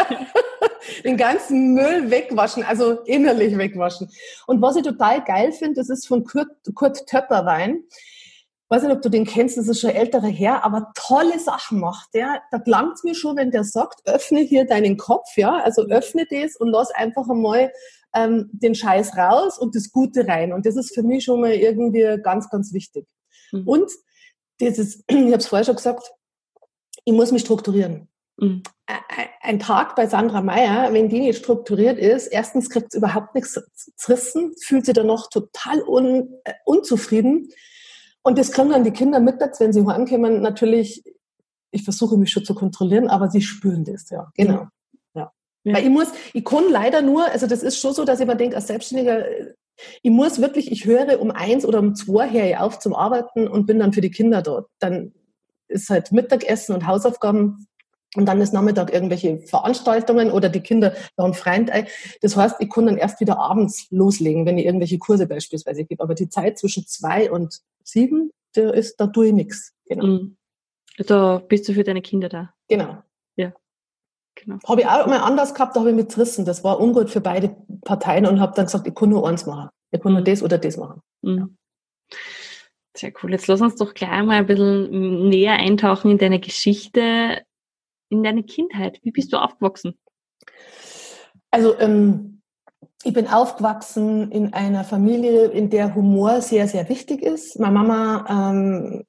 Den 1.03 1.15
ganzen 1.15 1.75
Müll 1.75 2.09
wegwaschen, 2.09 2.63
also 2.63 3.01
innerlich 3.05 3.55
wegwaschen. 3.55 4.09
Und 4.47 4.63
was 4.63 4.75
ich 4.77 4.83
total 4.83 5.23
geil 5.23 5.51
finde, 5.51 5.75
das 5.75 5.89
ist 5.89 6.07
von 6.07 6.23
Kurt, 6.23 6.47
Kurt 6.73 7.05
Töpperwein. 7.05 7.83
Ich 7.87 8.69
weiß 8.69 8.81
nicht, 8.81 8.91
ob 8.91 9.01
du 9.03 9.09
den 9.09 9.25
kennst, 9.25 9.57
das 9.57 9.67
ist 9.67 9.81
schon 9.81 9.91
älterer 9.91 10.27
Herr, 10.27 10.63
aber 10.63 10.91
tolle 10.95 11.39
Sachen 11.39 11.79
macht 11.79 12.15
der. 12.15 12.41
Da 12.49 12.57
klangt 12.57 13.03
mir 13.03 13.13
schon, 13.13 13.37
wenn 13.37 13.51
der 13.51 13.63
sagt, 13.63 14.07
öffne 14.07 14.39
hier 14.39 14.65
deinen 14.65 14.97
Kopf, 14.97 15.37
ja, 15.37 15.57
also 15.57 15.83
öffne 15.83 16.25
das 16.29 16.55
und 16.55 16.69
lass 16.69 16.89
einfach 16.89 17.29
einmal 17.29 17.71
ähm, 18.15 18.49
den 18.51 18.73
Scheiß 18.73 19.15
raus 19.17 19.59
und 19.59 19.75
das 19.75 19.91
Gute 19.91 20.27
rein. 20.27 20.53
Und 20.53 20.65
das 20.65 20.75
ist 20.75 20.95
für 20.95 21.03
mich 21.03 21.25
schon 21.25 21.41
mal 21.41 21.53
irgendwie 21.53 22.21
ganz, 22.23 22.49
ganz 22.49 22.73
wichtig. 22.73 23.05
Mhm. 23.51 23.67
Und 23.67 23.91
dieses, 24.59 25.03
ich 25.07 25.15
habe 25.15 25.37
es 25.37 25.47
vorher 25.47 25.65
schon 25.65 25.75
gesagt, 25.75 26.11
ich 27.03 27.13
muss 27.13 27.31
mich 27.31 27.41
strukturieren. 27.41 28.07
Mhm. 28.37 28.63
Ein 29.41 29.59
Tag 29.59 29.95
bei 29.95 30.07
Sandra 30.07 30.41
Meyer, 30.41 30.91
wenn 30.91 31.09
die 31.09 31.19
nicht 31.19 31.39
strukturiert 31.39 31.99
ist, 31.99 32.27
erstens 32.27 32.69
kriegt 32.69 32.91
sie 32.91 32.97
überhaupt 32.97 33.35
nichts 33.35 33.59
zerrissen, 33.95 34.53
fühlt 34.61 34.85
sie 34.85 34.93
dann 34.93 35.07
noch 35.07 35.29
total 35.29 35.81
un, 35.83 36.29
äh, 36.43 36.53
unzufrieden. 36.65 37.49
Und 38.23 38.37
das 38.39 38.51
kriegen 38.51 38.71
dann 38.71 38.83
die 38.83 38.91
Kinder 38.91 39.19
mittags, 39.19 39.59
wenn 39.59 39.71
sie 39.71 39.85
heimkommen, 39.85 40.41
natürlich, 40.41 41.03
ich 41.71 41.83
versuche 41.83 42.17
mich 42.17 42.31
schon 42.31 42.43
zu 42.43 42.55
kontrollieren, 42.55 43.07
aber 43.07 43.29
sie 43.29 43.41
spüren 43.41 43.83
das, 43.85 44.09
ja, 44.09 44.31
genau. 44.35 44.67
Ja. 45.65 45.75
Weil 45.75 45.83
ich 45.83 45.89
muss, 45.89 46.07
ich 46.33 46.45
kann 46.45 46.69
leider 46.69 47.01
nur, 47.01 47.29
also 47.29 47.47
das 47.47 47.63
ist 47.63 47.79
schon 47.79 47.93
so, 47.93 48.05
dass 48.05 48.19
ich 48.19 48.27
mir 48.27 48.35
denke, 48.35 48.55
als 48.55 48.67
Selbstständiger, 48.67 49.25
ich 50.01 50.11
muss 50.11 50.39
wirklich, 50.39 50.71
ich 50.71 50.85
höre 50.85 51.19
um 51.19 51.31
eins 51.31 51.65
oder 51.65 51.79
um 51.79 51.95
zwei 51.95 52.29
her 52.29 52.63
auf 52.63 52.79
zum 52.79 52.95
Arbeiten 52.95 53.47
und 53.47 53.65
bin 53.65 53.79
dann 53.79 53.91
für 53.91 54.01
die 54.01 54.11
Kinder 54.11 54.41
dort. 54.41 54.69
Dann 54.79 55.11
ist 55.67 55.89
halt 55.89 56.11
Mittagessen 56.11 56.75
und 56.75 56.87
Hausaufgaben 56.87 57.67
und 58.15 58.27
dann 58.27 58.39
ist 58.39 58.53
Nachmittag 58.53 58.93
irgendwelche 58.93 59.39
Veranstaltungen 59.39 60.31
oder 60.31 60.49
die 60.49 60.61
Kinder 60.61 60.93
haben 61.17 61.33
Freund. 61.33 61.71
Das 62.21 62.37
heißt, 62.37 62.57
ich 62.59 62.69
kann 62.69 62.85
dann 62.85 62.97
erst 62.97 63.19
wieder 63.19 63.39
abends 63.39 63.87
loslegen, 63.89 64.45
wenn 64.45 64.57
ich 64.57 64.65
irgendwelche 64.65 64.99
Kurse 64.99 65.27
beispielsweise 65.27 65.83
gebe. 65.83 66.01
Aber 66.03 66.15
die 66.15 66.29
Zeit 66.29 66.57
zwischen 66.57 66.85
zwei 66.87 67.29
und 67.29 67.59
sieben, 67.83 68.31
der 68.55 68.73
ist, 68.73 68.99
da 69.01 69.07
tue 69.07 69.27
ich 69.27 69.33
nichts. 69.33 69.73
Genau. 69.87 70.05
Mhm. 70.05 70.37
Da 70.97 71.39
bist 71.39 71.67
du 71.67 71.73
für 71.73 71.83
deine 71.83 72.01
Kinder 72.01 72.29
da. 72.29 72.53
Genau. 72.69 72.99
Genau. 74.35 74.57
Habe 74.67 74.81
ich 74.81 74.87
auch 74.87 75.07
mal 75.07 75.19
anders 75.19 75.53
gehabt, 75.53 75.75
da 75.75 75.79
habe 75.79 75.91
ich 75.91 75.95
mich 75.95 76.09
zerrissen. 76.09 76.45
Das 76.45 76.63
war 76.63 76.79
ungut 76.79 77.09
für 77.09 77.21
beide 77.21 77.55
Parteien 77.83 78.25
und 78.25 78.39
habe 78.39 78.53
dann 78.55 78.65
gesagt, 78.65 78.85
ich 78.87 78.93
kann 78.93 79.09
nur 79.09 79.27
eins 79.27 79.45
machen. 79.45 79.69
Ich 79.91 80.01
kann 80.01 80.13
nur 80.13 80.21
das 80.21 80.43
oder 80.43 80.57
das 80.57 80.77
machen. 80.77 81.01
Mhm. 81.21 81.37
Ja. 81.37 81.47
Sehr 82.97 83.13
cool. 83.21 83.31
Jetzt 83.31 83.47
lass 83.47 83.61
uns 83.61 83.75
doch 83.75 83.93
gleich 83.93 84.23
mal 84.23 84.37
ein 84.37 84.45
bisschen 84.45 85.29
näher 85.29 85.53
eintauchen 85.53 86.11
in 86.11 86.17
deine 86.17 86.39
Geschichte, 86.39 87.43
in 88.09 88.23
deine 88.23 88.43
Kindheit. 88.43 88.99
Wie 89.03 89.11
bist 89.11 89.33
du 89.33 89.37
aufgewachsen? 89.37 89.97
Also 91.51 91.77
ähm, 91.79 92.34
ich 93.05 93.13
bin 93.13 93.27
aufgewachsen 93.27 94.31
in 94.31 94.53
einer 94.53 94.83
Familie, 94.83 95.45
in 95.45 95.69
der 95.69 95.93
Humor 95.93 96.41
sehr, 96.41 96.67
sehr 96.67 96.89
wichtig 96.89 97.21
ist. 97.21 97.59
Meine 97.59 97.73
Mama 97.75 98.25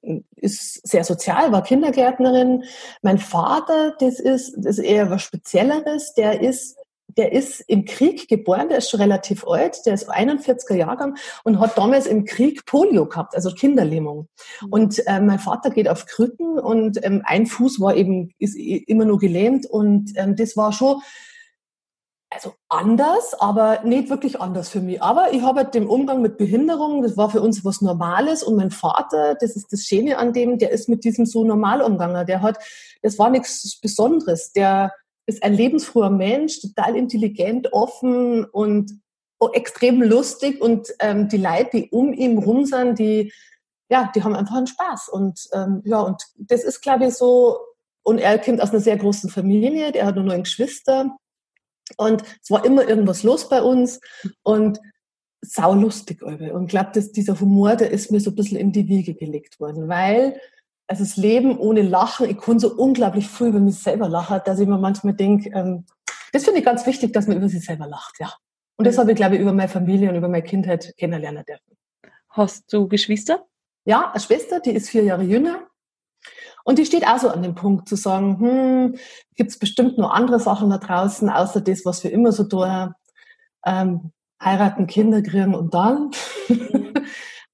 ähm, 0.03 0.23
ist 0.37 0.87
sehr 0.87 1.03
sozial, 1.03 1.50
war 1.50 1.62
Kindergärtnerin. 1.62 2.65
Mein 3.00 3.17
Vater, 3.17 3.95
das 3.99 4.21
ist, 4.21 4.55
das 4.59 4.76
ist 4.76 4.85
eher 4.85 5.11
was 5.11 5.23
Spezielleres, 5.23 6.12
der 6.12 6.43
ist 6.43 6.76
der 7.17 7.33
ist 7.33 7.61
im 7.67 7.87
Krieg 7.87 8.29
geboren, 8.29 8.69
der 8.69 8.76
ist 8.79 8.91
schon 8.91 9.00
relativ 9.00 9.47
alt, 9.47 9.87
der 9.87 9.95
ist 9.95 10.11
41er 10.11 10.75
Jahrgang 10.75 11.17
und 11.45 11.61
hat 11.61 11.79
damals 11.79 12.07
im 12.07 12.26
Krieg 12.26 12.67
Polio 12.67 13.07
gehabt, 13.07 13.35
also 13.35 13.53
Kinderlähmung. 13.53 14.29
Mhm. 14.61 14.69
Und 14.69 15.07
äh, 15.07 15.21
mein 15.21 15.38
Vater 15.38 15.71
geht 15.71 15.88
auf 15.88 16.05
Krücken 16.05 16.59
und 16.59 17.03
ähm, 17.03 17.23
ein 17.25 17.47
Fuß 17.47 17.81
war 17.81 17.97
eben, 17.97 18.35
ist 18.38 18.55
immer 18.55 19.07
nur 19.07 19.19
gelähmt 19.19 19.65
und 19.65 20.12
ähm, 20.17 20.37
das 20.37 20.59
war 20.59 20.73
schon 20.73 21.00
also 22.30 22.54
anders, 22.68 23.35
aber 23.35 23.83
nicht 23.85 24.11
wirklich 24.11 24.40
anders 24.40 24.68
für 24.68 24.80
mich. 24.80 25.00
Aber 25.02 25.33
ich 25.33 25.42
habe 25.42 25.61
halt 25.61 25.75
den 25.75 25.87
Umgang 25.87 26.23
mit 26.23 26.38
Behinderung, 26.38 27.02
das 27.02 27.16
war 27.16 27.30
für 27.30 27.40
uns 27.40 27.64
was 27.64 27.80
Normales 27.80 28.42
und 28.42 28.56
mein 28.56 28.71
Vater, 28.71 29.37
das 29.40 29.56
ist 29.56 29.73
das 29.73 29.85
Schöne 29.85 30.18
an 30.18 30.33
dem, 30.33 30.59
der 30.59 30.71
ist 30.71 30.88
mit 30.88 31.04
diesem 31.04 31.25
so 31.25 31.45
normal 31.45 31.83
umgegangen. 31.83 32.26
Der 32.26 32.42
hat, 32.42 32.59
das 33.02 33.18
war 33.18 33.30
nichts 33.30 33.78
Besonderes. 33.80 34.52
Der 34.52 34.92
ist 35.26 35.42
ein 35.42 35.54
lebensfroher 35.54 36.11
Mensch, 36.11 36.61
total 36.61 36.97
intelligent, 36.97 37.73
offen 37.73 38.45
und 38.45 39.00
extrem 39.52 40.02
lustig 40.02 40.61
und 40.61 40.88
ähm, 41.00 41.28
die 41.28 41.37
Leute, 41.37 41.71
die 41.75 41.90
um 41.90 42.12
ihn 42.12 42.38
rum 42.38 42.64
sind, 42.64 42.99
die, 42.99 43.33
ja, 43.90 44.11
die 44.14 44.23
haben 44.23 44.35
einfach 44.35 44.56
einen 44.56 44.66
Spaß 44.66 45.09
und 45.11 45.40
ähm, 45.52 45.83
ja, 45.85 46.00
und 46.00 46.23
das 46.38 46.64
ist, 46.64 46.80
glaube 46.80 47.06
ich, 47.06 47.14
so, 47.14 47.59
und 48.02 48.18
er 48.18 48.38
kommt 48.38 48.62
aus 48.62 48.71
einer 48.71 48.80
sehr 48.80 48.97
großen 48.97 49.28
Familie, 49.28 49.92
der 49.92 50.06
hat 50.06 50.16
nur 50.16 50.25
neun 50.25 50.45
Geschwister 50.45 51.16
und 51.97 52.23
es 52.43 52.50
war 52.50 52.64
immer 52.64 52.88
irgendwas 52.88 53.23
los 53.23 53.49
bei 53.49 53.62
uns 53.62 54.00
und 54.43 54.81
saulustig. 55.40 56.23
Und 56.23 56.40
ich 56.40 56.69
glaube, 56.69 56.90
dass 56.95 57.12
dieser 57.12 57.38
Humor, 57.40 57.76
der 57.76 57.90
ist 57.90 58.11
mir 58.11 58.21
so 58.21 58.31
ein 58.31 58.37
bisschen 58.37 58.59
in 58.59 58.73
die 58.73 58.88
Wiege 58.88 59.14
gelegt 59.14 59.61
worden, 59.61 59.88
weil 59.88 60.40
also 60.88 61.02
das 61.02 61.16
Leben 61.16 61.59
ohne 61.59 61.83
Lachen, 61.83 62.28
ich 62.31 62.38
kann 62.38 62.59
so 62.59 62.73
unglaublich 62.73 63.28
viel 63.28 63.49
über 63.49 63.59
mich 63.59 63.78
selber 63.78 64.09
lachen, 64.09 64.40
dass 64.45 64.61
ich 64.61 64.69
mir 64.69 64.78
manchmal 64.78 65.14
denke, 65.14 65.50
ähm, 65.50 65.85
das 66.33 66.45
finde 66.45 66.61
ich 66.61 66.64
ganz 66.64 66.87
wichtig, 66.87 67.12
dass 67.12 67.26
man 67.26 67.37
über 67.38 67.49
sich 67.49 67.64
selber 67.64 67.87
lacht, 67.87 68.21
ja. 68.21 68.33
Und 68.76 68.87
das 68.87 68.99
habe 68.99 69.12
ich, 69.12 69.16
glaube 69.16 69.37
ich, 69.37 69.40
über 69.40 69.52
meine 69.52 69.69
Familie 69.69 70.11
und 70.11 70.16
über 70.16 70.28
meine 70.28 70.43
Kindheit 70.43 70.95
kennenlernen 70.99 71.45
dürfen. 71.45 71.76
Hast 72.28 72.73
du 72.73 72.88
Geschwister? 72.88 73.47
Ja, 73.85 74.11
eine 74.11 74.21
Schwester, 74.21 74.61
die 74.61 74.73
ist 74.73 74.90
vier 74.90 75.02
Jahre 75.02 75.23
jünger. 75.23 75.65
Und 76.66 76.80
die 76.80 76.85
steht 76.85 77.06
auch 77.06 77.18
so 77.18 77.28
an 77.28 77.42
dem 77.42 77.54
Punkt 77.54 77.88
zu 77.88 77.94
sagen, 77.94 78.40
hm, 78.40 78.96
gibt 79.37 79.50
es 79.50 79.58
bestimmt 79.58 79.99
noch 79.99 80.11
andere 80.11 80.40
Sachen 80.40 80.68
da 80.68 80.78
draußen, 80.78 81.30
außer 81.30 81.61
das, 81.61 81.85
was 81.85 82.02
wir 82.02 82.11
immer 82.11 82.32
so 82.32 82.42
tun, 82.42 82.92
ähm, 83.64 84.11
heiraten, 84.42 84.88
Kinder 84.88 85.23
kriegen 85.23 85.54
und 85.54 85.75
dann. 85.75 86.11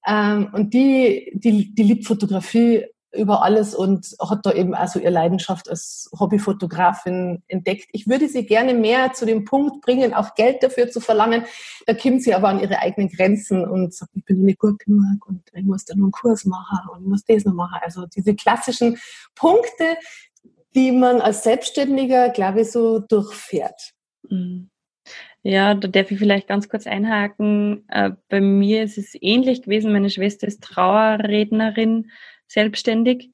ähm, 0.07 0.49
und 0.53 0.73
die, 0.73 1.31
die, 1.35 1.75
die 1.75 1.83
liebt 1.83 2.07
Fotografie 2.07 2.85
über 3.13 3.43
alles 3.43 3.75
und 3.75 4.15
hat 4.19 4.45
da 4.45 4.51
eben 4.51 4.73
also 4.73 4.99
ihre 4.99 5.11
Leidenschaft 5.11 5.69
als 5.69 6.09
Hobbyfotografin 6.17 7.43
entdeckt. 7.47 7.89
Ich 7.91 8.07
würde 8.07 8.27
sie 8.27 8.45
gerne 8.45 8.73
mehr 8.73 9.13
zu 9.13 9.25
dem 9.25 9.45
Punkt 9.45 9.81
bringen, 9.81 10.13
auch 10.13 10.35
Geld 10.35 10.63
dafür 10.63 10.89
zu 10.89 10.99
verlangen. 10.99 11.45
Da 11.85 11.93
kommt 11.93 12.23
sie 12.23 12.33
aber 12.33 12.49
an 12.49 12.59
ihre 12.59 12.79
eigenen 12.79 13.09
Grenzen 13.09 13.67
und 13.67 13.93
sagt, 13.93 14.11
ich 14.15 14.25
bin 14.25 14.41
nicht 14.41 14.59
gut 14.59 14.79
genug 14.79 15.25
und 15.27 15.43
ich 15.53 15.63
muss 15.63 15.85
da 15.85 15.95
nur 15.95 16.05
einen 16.05 16.11
Kurs 16.11 16.45
machen 16.45 16.79
und 16.91 17.01
ich 17.03 17.07
muss 17.07 17.23
das 17.25 17.45
noch 17.45 17.53
machen. 17.53 17.79
Also 17.83 18.05
diese 18.07 18.35
klassischen 18.35 18.97
Punkte, 19.35 19.97
die 20.75 20.91
man 20.91 21.21
als 21.21 21.43
Selbstständiger, 21.43 22.29
glaube 22.29 22.61
ich, 22.61 22.71
so 22.71 22.99
durchfährt. 22.99 23.93
Mhm. 24.27 24.69
Ja, 25.45 25.73
da 25.73 25.89
darf 25.89 26.09
ich 26.09 26.17
vielleicht 26.17 26.47
ganz 26.47 26.69
kurz 26.69 26.87
einhaken. 26.87 27.83
Äh, 27.89 28.11
bei 28.29 28.39
mir 28.39 28.83
ist 28.83 28.97
es 28.97 29.13
ähnlich 29.19 29.63
gewesen. 29.63 29.91
Meine 29.91 30.09
Schwester 30.09 30.47
ist 30.47 30.63
Trauerrednerin 30.63 32.09
selbstständig 32.53 33.31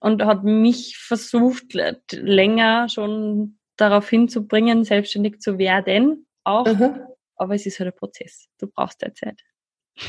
und 0.00 0.24
hat 0.24 0.44
mich 0.44 0.98
versucht, 0.98 1.74
länger 2.12 2.88
schon 2.88 3.58
darauf 3.76 4.08
hinzubringen, 4.08 4.84
selbstständig 4.84 5.40
zu 5.40 5.58
werden, 5.58 6.26
auch. 6.44 6.66
Mhm. 6.66 7.00
Aber 7.36 7.54
es 7.54 7.66
ist 7.66 7.78
halt 7.80 7.92
ein 7.92 7.98
Prozess. 7.98 8.48
Du 8.58 8.66
brauchst 8.66 9.02
deine 9.02 9.14
Zeit. 9.14 9.42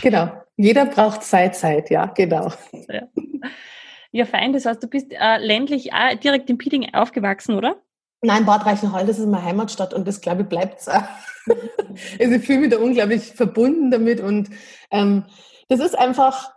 Genau. 0.02 0.32
Jeder 0.56 0.86
braucht 0.86 1.24
Zeit, 1.24 1.56
Zeit, 1.56 1.90
ja, 1.90 2.06
genau. 2.08 2.52
Ja, 2.88 3.08
ja 4.12 4.26
fein. 4.26 4.54
Das 4.54 4.66
heißt, 4.66 4.82
du 4.82 4.88
bist 4.88 5.12
äh, 5.12 5.38
ländlich 5.38 5.92
äh, 5.92 6.16
direkt 6.18 6.50
in 6.50 6.58
Pieding 6.58 6.94
aufgewachsen, 6.94 7.56
oder? 7.56 7.82
Nein, 8.22 8.46
Bad 8.46 8.66
Reichenhall, 8.66 9.06
das 9.06 9.20
ist 9.20 9.28
meine 9.28 9.44
Heimatstadt 9.44 9.94
und 9.94 10.08
das, 10.08 10.22
glaube 10.22 10.44
ich, 10.44 10.48
bleibt 10.48 10.80
es. 10.80 10.88
also 10.88 11.12
ich 12.20 12.46
fühle 12.46 12.60
mich 12.60 12.70
da 12.70 12.78
unglaublich 12.78 13.34
verbunden 13.34 13.92
damit 13.92 14.22
und 14.22 14.50
ähm, 14.92 15.26
das 15.68 15.82
ist 15.82 15.98
einfach, 15.98 16.54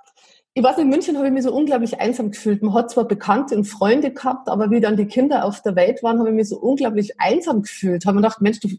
ich 0.57 0.63
weiß, 0.63 0.79
in 0.79 0.89
München 0.89 1.19
habe 1.19 1.27
ich 1.27 1.35
mich 1.35 1.43
so 1.43 1.53
unglaublich 1.53 2.01
einsam 2.01 2.31
gefühlt. 2.31 2.63
Man 2.63 2.73
hat 2.73 2.91
zwar 2.91 3.07
Bekannte 3.07 3.55
und 3.55 3.65
Freunde 3.65 4.11
gehabt, 4.11 4.49
aber 4.49 4.71
wie 4.71 4.81
dann 4.81 4.97
die 4.97 5.05
Kinder 5.05 5.45
auf 5.45 5.61
der 5.61 5.77
Welt 5.77 6.03
waren, 6.03 6.19
habe 6.19 6.31
ich 6.31 6.35
mich 6.35 6.49
so 6.49 6.57
unglaublich 6.57 7.21
einsam 7.21 7.61
gefühlt. 7.61 8.07
Habe 8.07 8.15
mir 8.15 8.23
gedacht, 8.23 8.41
Mensch, 8.41 8.61
du, 8.61 8.71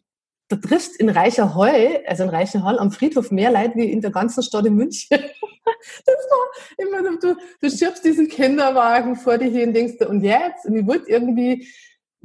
da 0.48 0.56
triffst 0.56 1.00
in 1.00 1.08
Reichenhall, 1.08 2.02
also 2.08 2.24
in 2.24 2.30
Reichenhall 2.30 2.80
am 2.80 2.92
Friedhof 2.92 3.30
mehr 3.30 3.52
Leute 3.52 3.76
wie 3.76 3.92
in 3.92 4.02
der 4.02 4.10
ganzen 4.10 4.42
Stadt 4.42 4.66
in 4.66 4.74
München. 4.74 5.08
das 6.06 6.16
war 6.16 6.84
immer, 6.84 7.16
du, 7.20 7.36
du 7.62 7.70
schiebst 7.70 8.04
diesen 8.04 8.28
Kinderwagen 8.28 9.16
vor 9.16 9.38
dir 9.38 9.52
hin 9.52 9.68
und 9.68 9.76
denkst, 9.76 10.04
und 10.08 10.24
jetzt? 10.24 10.66
Und 10.66 10.78
ich 10.78 10.88
wollte 10.88 11.12
irgendwie 11.12 11.68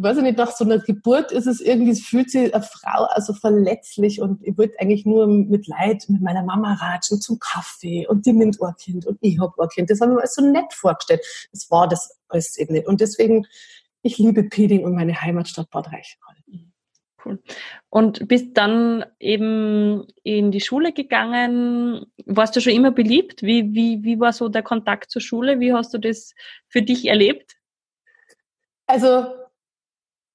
weiß 0.03 0.19
ich 0.19 0.23
nicht, 0.23 0.39
nach 0.39 0.53
so 0.53 0.65
einer 0.65 0.79
Geburt 0.79 1.33
ist 1.33 1.47
es 1.47 1.61
irgendwie, 1.61 1.93
es 1.93 2.01
fühlt 2.03 2.31
sich 2.31 2.55
eine 2.55 2.63
Frau 2.63 3.05
also 3.11 3.33
verletzlich 3.33 4.21
und 4.21 4.43
ich 4.47 4.57
wollte 4.59 4.79
eigentlich 4.81 5.07
nur 5.07 5.27
mit 5.27 5.67
Leid 5.67 6.05
mit 6.09 6.23
meiner 6.23 6.43
Mama 6.43 6.75
ratschen 6.75 7.21
zum 7.21 7.39
Kaffee 7.39 8.07
und 8.07 8.27
die 8.27 8.33
nimmt 8.33 8.63
ein 8.63 8.75
Kind 8.77 9.07
und 9.07 9.19
ich 9.21 9.39
habe 9.39 9.53
ein 9.63 9.69
Kind. 9.69 9.91
Das 9.91 10.01
haben 10.01 10.11
wir 10.11 10.15
mir 10.15 10.21
alles 10.21 10.35
so 10.35 10.45
nett 10.45 10.73
vorgestellt. 10.73 11.21
Das 11.53 11.71
war 11.71 11.89
das 11.89 12.19
alles 12.29 12.59
eben 12.59 12.75
nicht. 12.75 12.87
Und 12.87 13.01
deswegen, 13.01 13.47
ich 14.03 14.19
liebe 14.19 14.45
Peding 14.45 14.85
und 14.85 14.95
meine 14.95 15.21
Heimatstadt 15.21 15.71
Bad 15.71 15.87
Reichenhall. 15.87 16.37
Cool. 17.25 17.41
Und 17.89 18.27
bist 18.27 18.57
dann 18.57 19.05
eben 19.21 20.07
in 20.25 20.51
die 20.51 20.61
Schule 20.61 20.93
gegangen. 20.93 22.07
Warst 22.27 22.57
du 22.57 22.61
schon 22.61 22.73
immer 22.73 22.91
beliebt? 22.91 23.43
Wie, 23.43 23.73
wie, 23.75 24.03
wie 24.03 24.19
war 24.19 24.33
so 24.33 24.49
der 24.49 24.63
Kontakt 24.63 25.11
zur 25.11 25.23
Schule? 25.23 25.61
Wie 25.61 25.73
hast 25.73 25.95
du 25.95 25.99
das 25.99 26.35
für 26.69 26.83
dich 26.83 27.07
erlebt? 27.07 27.53
Also 28.87 29.27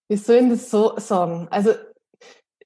wie 0.08 0.18
soll 0.18 0.38
ich 0.38 0.50
das 0.50 0.72
so 0.72 0.94
sagen? 0.98 1.48
Also 1.50 1.72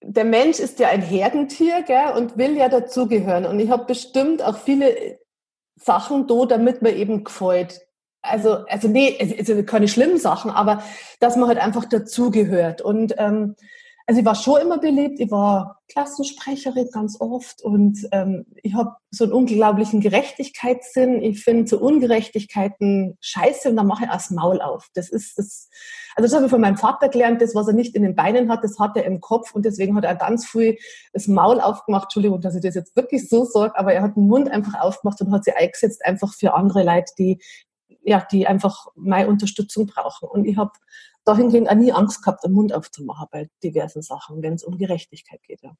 der 0.03 0.25
Mensch 0.25 0.59
ist 0.59 0.79
ja 0.79 0.89
ein 0.89 1.01
Herdentier 1.01 1.83
gell, 1.83 2.13
und 2.15 2.37
will 2.37 2.57
ja 2.57 2.69
dazugehören. 2.69 3.45
Und 3.45 3.59
ich 3.59 3.69
habe 3.69 3.85
bestimmt 3.85 4.41
auch 4.41 4.57
viele 4.57 5.19
Sachen 5.75 6.27
da, 6.27 6.45
damit 6.45 6.81
man 6.81 6.95
eben 6.95 7.23
gefällt. 7.23 7.81
Also, 8.23 8.65
also 8.67 8.87
nee, 8.87 9.17
also 9.39 9.63
keine 9.63 9.87
schlimmen 9.87 10.17
Sachen, 10.17 10.51
aber 10.51 10.83
dass 11.19 11.35
man 11.35 11.47
halt 11.47 11.59
einfach 11.59 11.85
dazugehört. 11.85 12.81
Und 12.81 13.15
ähm, 13.17 13.55
also 14.11 14.19
ich 14.19 14.25
war 14.25 14.35
schon 14.35 14.59
immer 14.59 14.77
beliebt, 14.77 15.21
ich 15.21 15.31
war 15.31 15.79
Klassensprecherin 15.87 16.89
ganz 16.91 17.15
oft 17.21 17.61
und 17.61 17.97
ähm, 18.11 18.45
ich 18.61 18.73
habe 18.73 18.97
so 19.09 19.23
einen 19.23 19.31
unglaublichen 19.31 20.01
Gerechtigkeitssinn. 20.01 21.21
Ich 21.21 21.41
finde 21.41 21.65
so 21.65 21.79
Ungerechtigkeiten 21.79 23.17
scheiße 23.21 23.69
und 23.69 23.77
dann 23.77 23.87
mache 23.87 24.03
ich 24.03 24.11
das 24.11 24.29
Maul 24.29 24.59
auf. 24.59 24.89
Das 24.95 25.07
ist 25.07 25.37
das, 25.37 25.69
also 26.17 26.27
das 26.27 26.35
habe 26.35 26.43
ich 26.43 26.51
von 26.51 26.59
meinem 26.59 26.75
Vater 26.75 27.07
gelernt, 27.07 27.41
das, 27.41 27.55
was 27.55 27.69
er 27.69 27.73
nicht 27.73 27.95
in 27.95 28.03
den 28.03 28.13
Beinen 28.13 28.51
hat, 28.51 28.65
das 28.65 28.79
hat 28.79 28.97
er 28.97 29.05
im 29.05 29.21
Kopf 29.21 29.55
und 29.55 29.63
deswegen 29.63 29.95
hat 29.95 30.03
er 30.03 30.15
ganz 30.15 30.45
früh 30.45 30.75
das 31.13 31.29
Maul 31.29 31.61
aufgemacht. 31.61 32.07
Entschuldigung, 32.07 32.41
dass 32.41 32.55
ich 32.55 32.61
das 32.61 32.75
jetzt 32.75 32.97
wirklich 32.97 33.29
so 33.29 33.45
sage, 33.45 33.77
aber 33.77 33.93
er 33.93 34.01
hat 34.01 34.17
den 34.17 34.27
Mund 34.27 34.51
einfach 34.51 34.77
aufgemacht 34.81 35.21
und 35.21 35.31
hat 35.31 35.45
sich 35.45 35.55
eingesetzt 35.55 36.05
einfach 36.05 36.33
für 36.33 36.53
andere 36.53 36.83
Leute, 36.83 37.13
die 37.17 37.39
ja, 38.03 38.25
die 38.31 38.47
einfach 38.47 38.87
meine 38.95 39.29
Unterstützung 39.29 39.85
brauchen. 39.85 40.27
Und 40.27 40.45
ich 40.45 40.57
habe 40.57 40.71
dahingehend 41.25 41.69
auch 41.69 41.75
nie 41.75 41.91
Angst 41.91 42.23
gehabt, 42.23 42.43
den 42.43 42.53
Mund 42.53 42.73
aufzumachen 42.73 43.27
bei 43.31 43.47
diversen 43.63 44.01
Sachen, 44.01 44.41
wenn 44.41 44.53
es 44.53 44.63
um 44.63 44.77
Gerechtigkeit 44.77 45.41
geht. 45.43 45.61
Ja. 45.61 45.75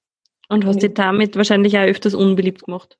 Und 0.49 0.65
hast 0.65 0.81
dich 0.81 0.93
damit 0.93 1.35
wahrscheinlich 1.35 1.77
auch 1.77 1.83
öfters 1.83 2.13
unbeliebt 2.13 2.65
gemacht? 2.65 2.97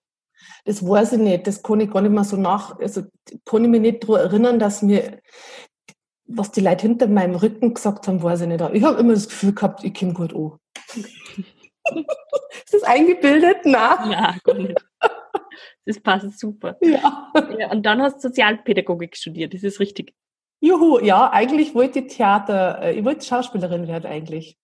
Das 0.65 0.87
weiß 0.87 1.13
ich 1.13 1.19
nicht. 1.19 1.47
Das 1.47 1.61
kann 1.61 1.79
ich 1.81 1.91
gar 1.91 2.01
nicht 2.01 2.11
mehr 2.11 2.23
so 2.23 2.37
nach, 2.37 2.79
also 2.79 3.03
kann 3.45 3.63
ich 3.63 3.69
mich 3.69 3.81
nicht 3.81 4.03
daran 4.03 4.21
erinnern, 4.21 4.59
dass 4.59 4.81
mir, 4.81 5.19
was 6.25 6.51
die 6.51 6.61
Leute 6.61 6.83
hinter 6.83 7.07
meinem 7.07 7.35
Rücken 7.35 7.73
gesagt 7.73 8.07
haben, 8.07 8.23
weiß 8.23 8.41
ich 8.41 8.47
nicht. 8.47 8.63
Ich 8.73 8.83
habe 8.83 8.99
immer 8.99 9.13
das 9.13 9.27
Gefühl 9.27 9.53
gehabt, 9.53 9.83
ich 9.83 9.93
komme 9.93 10.13
gut 10.13 10.33
an. 10.33 10.57
Ist 12.65 12.73
das 12.73 12.83
eingebildet? 12.83 13.65
Nein. 13.65 14.11
Ja, 14.11 14.35
gar 14.43 14.55
nicht. 14.55 14.85
Das 15.85 15.99
passt 15.99 16.39
super. 16.39 16.77
Ja. 16.81 17.31
ja. 17.57 17.71
Und 17.71 17.85
dann 17.85 18.01
hast 18.01 18.17
du 18.17 18.29
Sozialpädagogik 18.29 19.17
studiert, 19.17 19.53
ist 19.53 19.63
das 19.63 19.79
richtig? 19.79 20.13
Juhu, 20.61 20.99
ja, 20.99 21.31
eigentlich 21.31 21.73
wollte 21.73 21.99
ich 21.99 22.15
Theater, 22.15 22.83
äh, 22.83 22.93
ich 22.93 23.03
wollte 23.03 23.25
Schauspielerin 23.25 23.87
werden 23.87 24.09
eigentlich. 24.09 24.57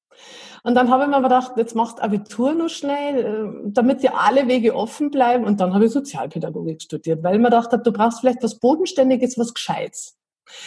Und 0.64 0.76
dann 0.76 0.92
habe 0.92 1.04
ich 1.04 1.10
mir 1.10 1.22
gedacht, 1.22 1.54
jetzt 1.58 1.76
machst 1.76 2.02
Abitur 2.02 2.54
noch 2.54 2.70
schnell, 2.70 3.26
äh, 3.26 3.70
damit 3.72 4.04
dir 4.04 4.18
alle 4.20 4.48
Wege 4.48 4.76
offen 4.76 5.10
bleiben. 5.10 5.44
Und 5.44 5.60
dann 5.60 5.74
habe 5.74 5.86
ich 5.86 5.92
Sozialpädagogik 5.92 6.82
studiert, 6.82 7.24
weil 7.24 7.36
ich 7.36 7.40
mir 7.40 7.50
gedacht 7.50 7.72
habe, 7.72 7.82
du 7.82 7.92
brauchst 7.92 8.20
vielleicht 8.20 8.44
was 8.44 8.60
Bodenständiges, 8.60 9.40
was 9.40 9.54
Gescheites. 9.54 10.18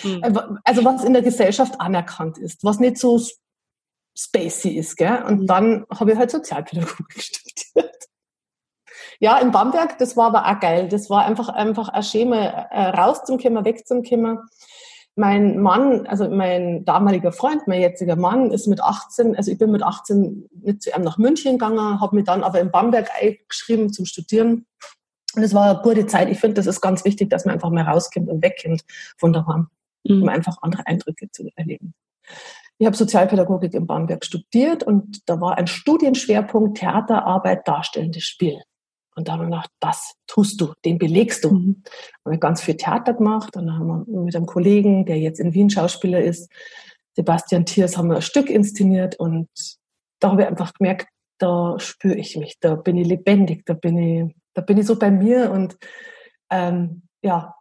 Mhm. 0.03 0.59
Also 0.65 0.85
was 0.85 1.05
in 1.05 1.13
der 1.13 1.23
Gesellschaft 1.23 1.81
anerkannt 1.81 2.37
ist, 2.37 2.65
was 2.65 2.81
nicht 2.81 2.99
so 2.99 3.21
spacey 4.17 4.71
ist. 4.71 4.97
Gell? 4.97 5.23
Und 5.27 5.43
mhm. 5.43 5.47
dann 5.47 5.87
habe 5.97 6.13
ich 6.13 6.19
halt 6.19 6.33
Sozialpädagogik 6.33 7.23
studiert. 7.23 7.95
Ja, 9.21 9.39
in 9.39 9.53
Bamberg, 9.53 9.99
das 9.99 10.17
war 10.17 10.35
aber 10.35 10.47
auch 10.47 10.61
geil. 10.61 10.89
Das 10.89 11.09
war 11.09 11.25
einfach, 11.25 11.51
einfach 11.51 11.89
ein 11.91 12.03
Schema, 12.03 12.37
raus 12.73 13.25
zum 13.25 13.39
Kimmer, 13.39 13.65
weg 13.65 13.87
zum 13.87 14.03
Kimmer 14.03 14.47
mein 15.17 15.61
Mann, 15.61 16.07
also 16.07 16.29
mein 16.29 16.85
damaliger 16.85 17.33
Freund, 17.33 17.67
mein 17.67 17.81
jetziger 17.81 18.17
Mann, 18.17 18.51
ist 18.51 18.67
mit 18.67 18.83
18, 18.83 19.37
also 19.37 19.51
ich 19.51 19.59
bin 19.59 19.71
mit 19.71 19.83
18 19.83 20.49
mit 20.63 20.83
zu 20.83 20.91
ihm 20.91 21.03
nach 21.03 21.19
München 21.19 21.53
gegangen, 21.53 22.01
habe 22.01 22.17
mich 22.17 22.25
dann 22.25 22.43
aber 22.43 22.61
in 22.61 22.71
Bamberg 22.71 23.11
eingeschrieben 23.21 23.93
zum 23.93 24.07
Studieren. 24.07 24.67
Und 25.35 25.43
es 25.43 25.55
war 25.55 25.71
eine 25.71 25.83
gute 25.83 26.07
Zeit. 26.07 26.29
Ich 26.29 26.41
finde, 26.41 26.55
das 26.55 26.67
ist 26.67 26.81
ganz 26.81 27.05
wichtig, 27.05 27.31
dass 27.31 27.45
man 27.45 27.55
einfach 27.55 27.71
mal 27.71 27.85
rauskommt 27.85 28.29
und 28.29 28.43
wegkommt 28.43 28.83
von 29.19 29.33
daheim, 29.33 29.69
mhm. 30.05 30.23
um 30.23 30.29
einfach 30.29 30.57
andere 30.63 30.87
Eindrücke 30.87 31.31
zu 31.31 31.49
erleben. 31.55 31.95
Ich 32.79 32.87
habe 32.87 32.97
Sozialpädagogik 32.97 33.75
in 33.75 33.87
Bamberg 33.87 34.25
studiert 34.25 34.83
und 34.83 35.29
da 35.29 35.41
war 35.41 35.59
ein 35.59 35.67
Studienschwerpunkt 35.67 36.79
Theaterarbeit, 36.79 37.69
darstellendes 37.69 38.25
Spiel. 38.25 38.59
Und 39.17 39.29
da 39.29 39.33
haben 39.33 39.41
wir 39.41 39.47
gedacht, 39.47 39.71
das 39.81 40.15
tust 40.27 40.61
du, 40.61 40.73
den 40.85 40.99
belegst 40.99 41.45
du. 41.45 41.51
Mhm. 41.51 41.83
Haben 42.25 42.33
wir 42.33 42.39
ganz 42.39 42.63
viel 42.63 42.77
Theater 42.77 43.15
gemacht 43.15 43.57
und 43.57 43.67
dann 43.67 43.79
haben 43.79 44.07
wir 44.07 44.21
mit 44.23 44.37
einem 44.37 44.47
Kollegen, 44.47 45.05
der 45.05 45.19
jetzt 45.19 45.41
in 45.41 45.55
Wien 45.55 45.71
Schauspieler 45.71 46.21
ist, 46.23 46.51
Sebastian 47.15 47.67
Thiers, 47.67 47.97
haben 47.97 48.09
wir 48.09 48.17
ein 48.17 48.23
Stück 48.23 48.49
inszeniert 48.49 49.17
und 49.17 49.49
da 50.21 50.31
habe 50.31 50.43
ich 50.43 50.49
einfach 50.49 50.73
gemerkt, 50.75 51.09
da 51.39 51.79
spüre 51.79 52.17
ich 52.17 52.37
mich, 52.37 52.59
da 52.61 52.77
bin 52.77 52.97
ich 52.97 53.07
lebendig, 53.07 53.65
da 53.67 53.75
bin 53.75 53.99
ich, 53.99 54.35
da 54.55 54.63
bin 54.63 54.79
ich 54.79 54.87
so 54.87 54.99
bei 54.99 55.11
mir 55.11 55.51
und 55.51 55.77
ähm, 56.51 57.03
ja, 57.23 57.55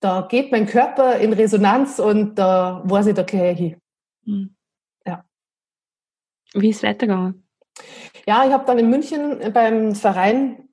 da 0.00 0.22
geht 0.22 0.52
mein 0.52 0.66
Körper 0.66 1.16
in 1.18 1.32
Resonanz 1.32 1.98
und 1.98 2.36
da 2.36 2.82
weiß 2.84 3.06
ich, 3.08 3.14
da 3.14 3.22
gehe 3.22 3.52
ich 3.52 3.58
hin. 3.58 3.80
Mhm. 4.24 4.56
Ja. 5.04 5.24
Wie 6.54 6.70
ist 6.70 6.78
es 6.78 6.82
weitergegangen? 6.82 7.46
Ja, 8.26 8.46
ich 8.46 8.52
habe 8.52 8.64
dann 8.66 8.78
in 8.78 8.90
München 8.90 9.52
beim 9.52 9.94
Verein 9.94 10.65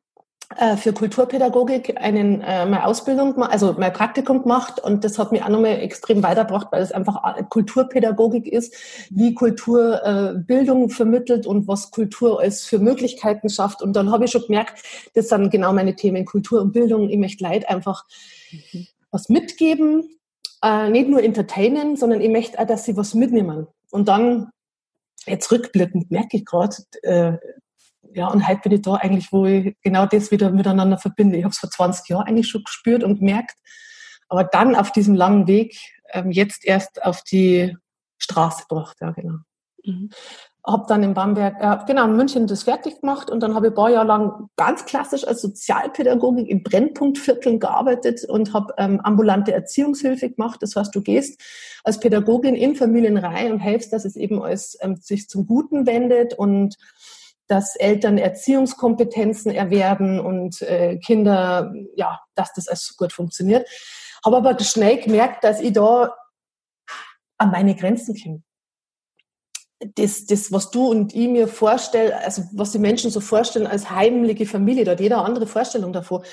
für 0.78 0.94
Kulturpädagogik 0.94 2.00
einen, 2.00 2.42
äh, 2.42 2.66
meine 2.66 2.86
Ausbildung, 2.86 3.42
also 3.42 3.76
mein 3.78 3.94
Praktikum 3.94 4.44
gemacht 4.44 4.80
und 4.80 5.04
das 5.04 5.18
hat 5.18 5.32
mich 5.32 5.44
auch 5.44 5.50
nochmal 5.50 5.80
extrem 5.80 6.24
weitergebracht, 6.24 6.68
weil 6.72 6.82
es 6.82 6.92
einfach 6.92 7.38
äh, 7.38 7.44
Kulturpädagogik 7.44 8.48
ist, 8.48 8.74
wie 9.10 9.34
Kultur 9.34 10.04
äh, 10.04 10.38
Bildung 10.38 10.90
vermittelt 10.90 11.48
und 11.48 11.68
was 11.68 11.92
Kultur 11.92 12.40
als 12.40 12.64
für 12.66 12.80
Möglichkeiten 12.80 13.50
schafft. 13.50 13.82
Und 13.82 13.96
dann 13.96 14.12
habe 14.12 14.26
ich 14.26 14.32
schon 14.32 14.44
gemerkt, 14.44 14.84
das 15.14 15.30
sind 15.30 15.50
genau 15.50 15.74
meine 15.74 15.96
Themen, 15.96 16.26
Kultur 16.26 16.62
und 16.62 16.72
Bildung. 16.74 17.10
Ich 17.10 17.18
möchte 17.18 17.44
Leid 17.44 17.70
einfach 17.70 18.06
mhm. 18.52 18.88
was 19.12 19.30
mitgeben, 19.30 20.18
äh, 20.64 20.90
nicht 20.90 21.10
nur 21.10 21.24
entertainen, 21.24 21.96
sondern 21.96 22.22
ich 22.22 22.30
möchte 22.30 22.60
auch, 22.60 22.68
dass 22.68 22.86
sie 22.86 22.98
was 22.98 23.14
mitnehmen. 23.14 23.68
Und 23.92 24.08
dann 24.08 24.50
jetzt 25.26 25.52
rückblickend 25.52 26.12
merke 26.12 26.38
ich 26.38 26.46
gerade, 26.46 26.76
äh, 27.04 27.34
ja, 28.14 28.28
und 28.28 28.48
heute 28.48 28.62
bin 28.62 28.72
ich 28.74 28.82
da 28.82 28.96
eigentlich, 28.96 29.32
wo 29.32 29.46
ich 29.46 29.76
genau 29.82 30.06
das 30.06 30.32
wieder 30.32 30.52
miteinander 30.52 30.98
verbinde. 30.98 31.38
Ich 31.38 31.44
habe 31.44 31.52
es 31.52 31.60
vor 31.60 31.70
20 31.70 32.10
Jahren 32.10 32.28
eigentlich 32.28 32.48
schon 32.48 32.64
gespürt 32.64 33.04
und 33.04 33.20
gemerkt, 33.20 33.56
aber 34.30 34.44
dann 34.44 34.76
auf 34.76 34.92
diesem 34.92 35.16
langen 35.16 35.48
Weg 35.48 35.76
ähm, 36.12 36.32
jetzt 36.32 36.66
erst 36.66 37.04
auf 37.04 37.24
die 37.24 37.76
Straße 38.18 38.64
gebracht, 38.68 38.98
ja, 39.02 39.12
genau. 39.12 39.38
Mhm. 39.84 40.10
Habe 40.66 40.86
dann 40.88 41.04
in 41.04 41.14
Bamberg, 41.14 41.56
äh, 41.60 41.86
genau, 41.86 42.06
in 42.06 42.16
München 42.16 42.48
das 42.48 42.64
fertig 42.64 43.02
gemacht 43.02 43.30
und 43.30 43.42
dann 43.42 43.54
habe 43.54 43.68
ich 43.68 43.74
ein 43.74 43.76
paar 43.76 43.90
Jahre 43.90 44.08
lang 44.08 44.48
ganz 44.56 44.86
klassisch 44.86 45.28
als 45.28 45.42
Sozialpädagogik 45.42 46.48
in 46.48 46.64
Brennpunktvierteln 46.64 47.60
gearbeitet 47.60 48.24
und 48.30 48.54
habe 48.54 48.74
ähm, 48.78 49.02
ambulante 49.02 49.52
Erziehungshilfe 49.52 50.30
gemacht. 50.30 50.62
Das 50.62 50.78
heißt, 50.78 50.96
du 50.96 51.02
gehst 51.02 51.42
als 51.84 52.00
Pädagogin 52.00 52.56
in 52.56 52.76
Familienreihe 52.76 53.52
und 53.52 53.60
helfst, 53.60 53.92
dass 53.92 54.06
es 54.06 54.16
eben 54.16 54.42
als, 54.42 54.78
ähm, 54.80 54.96
sich 54.96 55.28
zum 55.28 55.46
Guten 55.48 55.86
wendet 55.86 56.34
und 56.34 56.78
dass 57.48 57.76
Eltern 57.76 58.18
Erziehungskompetenzen 58.18 59.52
erwerben 59.52 60.20
und 60.20 60.62
äh, 60.62 60.98
Kinder, 60.98 61.74
ja, 61.96 62.20
dass 62.36 62.54
das 62.54 62.68
alles 62.68 62.96
gut 62.98 63.14
funktioniert. 63.14 63.68
Habe 64.26 64.38
aber 64.38 64.60
schnell 64.64 65.02
gemerkt, 65.02 65.44
dass 65.44 65.60
ich 65.60 65.74
da 65.74 66.16
an 67.38 67.52
meine 67.52 67.76
Grenzen 67.76 68.16
komme. 68.22 68.44
Das, 69.96 70.26
das, 70.26 70.52
was 70.52 70.72
du 70.72 70.88
und 70.88 71.14
ich 71.14 71.28
mir 71.28 71.50
vorstellen, 71.50 72.14
also 72.14 72.44
was 72.54 72.72
die 72.72 72.80
Menschen 72.80 73.12
so 73.12 73.20
vorstellen 73.20 73.68
als 73.68 73.90
heimliche 73.90 74.46
Familie, 74.46 74.86
da 74.86 74.92
hat 74.92 75.02
jeder 75.02 75.26
andere 75.26 75.46
Vorstellung 75.46 75.92
davor. 75.92 76.24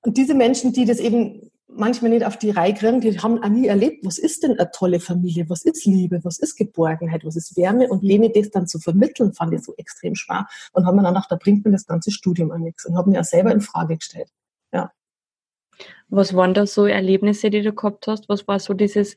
Und 0.00 0.16
diese 0.16 0.34
Menschen, 0.34 0.72
die 0.72 0.86
das 0.86 0.98
eben 0.98 1.50
manchmal 1.76 2.10
nicht 2.10 2.24
auf 2.24 2.38
die 2.38 2.50
Reihe 2.50 2.74
kriegen, 2.74 3.00
die 3.00 3.18
haben 3.18 3.42
auch 3.42 3.48
nie 3.48 3.66
erlebt, 3.66 4.04
was 4.04 4.18
ist 4.18 4.42
denn 4.42 4.52
eine 4.52 4.70
tolle 4.70 5.00
Familie, 5.00 5.48
was 5.48 5.64
ist 5.64 5.84
Liebe, 5.84 6.20
was 6.22 6.38
ist 6.38 6.56
Geborgenheit, 6.56 7.24
was 7.24 7.36
ist 7.36 7.56
Wärme 7.56 7.88
und 7.88 8.02
denen 8.02 8.32
das 8.32 8.50
dann 8.50 8.66
zu 8.66 8.78
vermitteln, 8.78 9.32
fand 9.32 9.54
ich 9.54 9.62
so 9.62 9.74
extrem 9.76 10.14
schwer 10.14 10.46
und 10.72 10.86
haben 10.86 10.96
mir 10.96 11.02
dann 11.02 11.14
gedacht, 11.14 11.30
da 11.30 11.36
bringt 11.36 11.64
mir 11.64 11.72
das 11.72 11.86
ganze 11.86 12.10
Studium 12.10 12.50
an 12.52 12.62
nichts 12.62 12.86
und 12.86 12.96
habe 12.96 13.10
mir 13.10 13.20
auch 13.20 13.24
selber 13.24 13.52
in 13.52 13.60
Frage 13.60 13.96
gestellt. 13.96 14.28
Ja. 14.72 14.92
Was 16.08 16.34
waren 16.34 16.54
da 16.54 16.66
so 16.66 16.86
Erlebnisse, 16.86 17.50
die 17.50 17.62
du 17.62 17.72
gehabt 17.72 18.06
hast? 18.06 18.28
Was 18.28 18.46
war 18.46 18.58
so 18.58 18.74
dieses, 18.74 19.16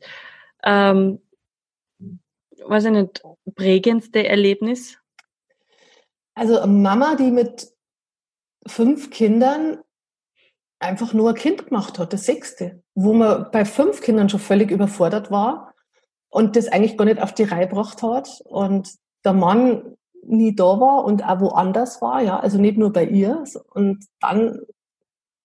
ähm, 0.64 1.20
weiß 2.64 2.86
ich 2.86 2.90
nicht, 2.90 3.22
prägendste 3.54 4.26
Erlebnis? 4.26 4.98
Also 6.34 6.66
Mama, 6.66 7.14
die 7.16 7.30
mit 7.30 7.72
fünf 8.66 9.10
Kindern 9.10 9.78
einfach 10.80 11.12
nur 11.12 11.30
ein 11.30 11.34
Kind 11.34 11.66
gemacht 11.66 11.98
hat, 11.98 12.12
das 12.12 12.24
sechste, 12.24 12.82
wo 12.94 13.12
man 13.12 13.50
bei 13.50 13.64
fünf 13.64 14.00
Kindern 14.00 14.28
schon 14.28 14.40
völlig 14.40 14.70
überfordert 14.70 15.30
war 15.30 15.74
und 16.28 16.56
das 16.56 16.68
eigentlich 16.68 16.96
gar 16.96 17.04
nicht 17.04 17.20
auf 17.20 17.34
die 17.34 17.44
Reihe 17.44 17.66
gebracht 17.66 18.02
hat 18.02 18.40
und 18.44 18.94
der 19.24 19.32
Mann 19.32 19.96
nie 20.22 20.54
da 20.54 20.80
war 20.80 21.04
und 21.04 21.24
auch 21.24 21.40
woanders 21.40 22.00
war, 22.00 22.22
ja, 22.22 22.38
also 22.38 22.58
nicht 22.58 22.78
nur 22.78 22.92
bei 22.92 23.04
ihr 23.04 23.44
und 23.70 24.04
dann 24.20 24.60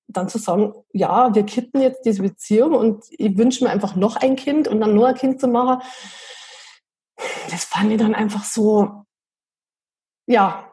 dann 0.07 0.29
zu 0.29 0.37
sagen, 0.37 0.73
ja, 0.91 1.33
wir 1.33 1.43
kitten 1.43 1.81
jetzt 1.81 2.05
diese 2.05 2.21
Beziehung 2.21 2.73
und 2.73 3.05
ich 3.09 3.37
wünsche 3.37 3.63
mir 3.63 3.71
einfach 3.71 3.95
noch 3.95 4.15
ein 4.17 4.35
Kind 4.35 4.67
und 4.67 4.79
dann 4.79 4.93
nur 4.93 5.07
ein 5.07 5.15
Kind 5.15 5.39
zu 5.39 5.47
machen, 5.47 5.81
das 7.49 7.65
fand 7.65 7.91
ich 7.91 7.97
dann 7.97 8.13
einfach 8.13 8.43
so, 8.43 9.05
ja, 10.27 10.71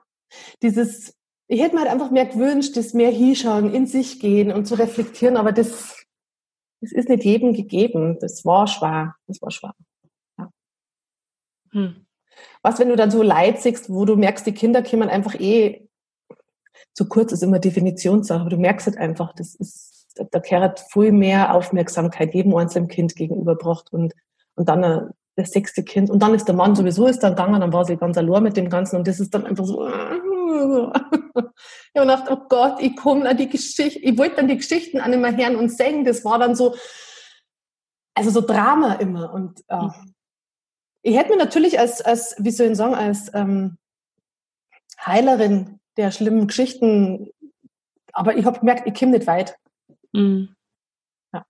dieses 0.62 1.14
ich 1.50 1.60
hätte 1.60 1.74
mir 1.74 1.80
halt 1.80 1.90
einfach 1.90 2.12
mehr 2.12 2.26
gewünscht, 2.26 2.76
das 2.76 2.94
mehr 2.94 3.10
hinschauen, 3.10 3.74
in 3.74 3.84
sich 3.84 4.20
gehen 4.20 4.52
und 4.52 4.66
zu 4.66 4.76
reflektieren, 4.76 5.36
aber 5.36 5.50
das, 5.50 6.06
das 6.80 6.92
ist 6.92 7.08
nicht 7.08 7.24
jedem 7.24 7.52
gegeben. 7.52 8.18
Das 8.20 8.44
war 8.44 8.68
schwer. 8.68 9.16
Das 9.26 9.42
war 9.42 9.50
schwer. 9.50 9.74
Ja. 10.38 10.50
Hm. 11.72 12.06
Was, 12.62 12.78
wenn 12.78 12.88
du 12.88 12.94
dann 12.94 13.10
so 13.10 13.24
Leid 13.24 13.60
siehst, 13.60 13.90
wo 13.90 14.04
du 14.04 14.14
merkst, 14.14 14.46
die 14.46 14.52
Kinder 14.52 14.80
kommen 14.84 15.08
einfach 15.08 15.34
eh 15.40 15.88
zu 16.94 17.08
kurz, 17.08 17.32
ist 17.32 17.42
immer 17.42 17.58
Definitionssache, 17.58 18.42
aber 18.42 18.50
du 18.50 18.56
merkst 18.56 18.86
halt 18.86 18.98
einfach, 18.98 19.32
das 19.34 19.56
ist, 19.56 20.06
da 20.30 20.38
kehrt 20.38 20.78
viel 20.92 21.10
mehr 21.10 21.52
Aufmerksamkeit 21.52 22.32
jedem 22.32 22.54
einzelnen 22.54 22.86
Kind 22.86 23.16
gegenüberbracht 23.16 23.92
und, 23.92 24.14
und 24.54 24.68
dann 24.68 25.10
das 25.34 25.50
sechste 25.50 25.82
Kind. 25.82 26.10
Und 26.10 26.22
dann 26.22 26.32
ist 26.32 26.46
der 26.46 26.54
Mann 26.54 26.76
sowieso 26.76 27.08
ist 27.08 27.24
dann 27.24 27.34
gegangen, 27.34 27.60
dann 27.60 27.72
war 27.72 27.84
sie 27.84 27.96
ganz 27.96 28.16
allein 28.16 28.44
mit 28.44 28.56
dem 28.56 28.70
Ganzen 28.70 28.96
und 28.96 29.08
das 29.08 29.18
ist 29.18 29.34
dann 29.34 29.46
einfach 29.46 29.64
so. 29.64 29.88
Ich 31.92 32.00
habe 32.00 32.07
gedacht, 32.07 32.31
oh 32.31 32.46
Gott, 32.48 32.81
ich 32.81 32.96
komme 32.96 33.29
an 33.29 33.37
die 33.37 33.48
Geschichte, 33.48 33.98
ich 33.98 34.16
wollte 34.16 34.37
dann 34.37 34.48
die 34.48 34.57
Geschichten 34.57 35.00
an 35.00 35.12
immer 35.12 35.37
hören 35.37 35.57
und 35.57 35.70
singen. 35.70 36.05
Das 36.05 36.24
war 36.24 36.38
dann 36.38 36.55
so, 36.55 36.76
also 38.14 38.31
so 38.31 38.40
Drama 38.40 38.94
immer. 38.94 39.33
Und 39.33 39.61
äh, 39.68 39.76
mhm. 39.76 40.14
ich 41.03 41.16
hätte 41.16 41.31
mir 41.31 41.37
natürlich 41.37 41.79
als, 41.81 42.00
als, 42.00 42.37
wie 42.38 42.53
soll 42.53 42.68
ich 42.68 42.76
sagen, 42.76 42.94
als 42.94 43.33
ähm, 43.35 43.76
Heilerin 45.05 45.81
der 45.96 46.12
schlimmen 46.12 46.46
Geschichten, 46.46 47.31
aber 48.12 48.37
ich 48.37 48.44
habe 48.44 48.61
gemerkt, 48.61 48.87
ich 48.87 48.98
komme 48.98 49.12
nicht 49.12 49.26
weit. 49.26 49.57
Mhm. 50.12 50.55
Ja. 51.33 51.44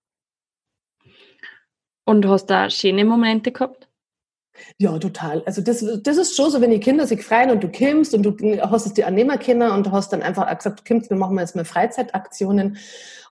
Und 2.05 2.27
hast 2.27 2.47
da 2.47 2.69
schöne 2.69 3.05
Momente 3.05 3.51
gehabt? 3.51 3.80
Ja, 4.77 4.97
total. 4.99 5.43
Also 5.45 5.61
das, 5.61 5.85
das 6.03 6.17
ist 6.17 6.35
schon 6.35 6.51
so, 6.51 6.61
wenn 6.61 6.71
die 6.71 6.79
Kinder 6.79 7.07
sich 7.07 7.23
freuen 7.23 7.51
und 7.51 7.63
du 7.63 7.69
kimmst 7.69 8.13
und 8.13 8.23
du 8.23 8.61
hast 8.61 8.85
es 8.85 8.93
dir 8.93 9.07
annehmen 9.07 9.39
können 9.39 9.71
und 9.71 9.87
du 9.87 9.91
hast 9.91 10.11
dann 10.11 10.21
einfach 10.21 10.55
gesagt, 10.55 10.85
kimmst, 10.85 11.09
wir 11.09 11.17
machen 11.17 11.37
jetzt 11.39 11.55
mal 11.55 11.65
Freizeitaktionen. 11.65 12.77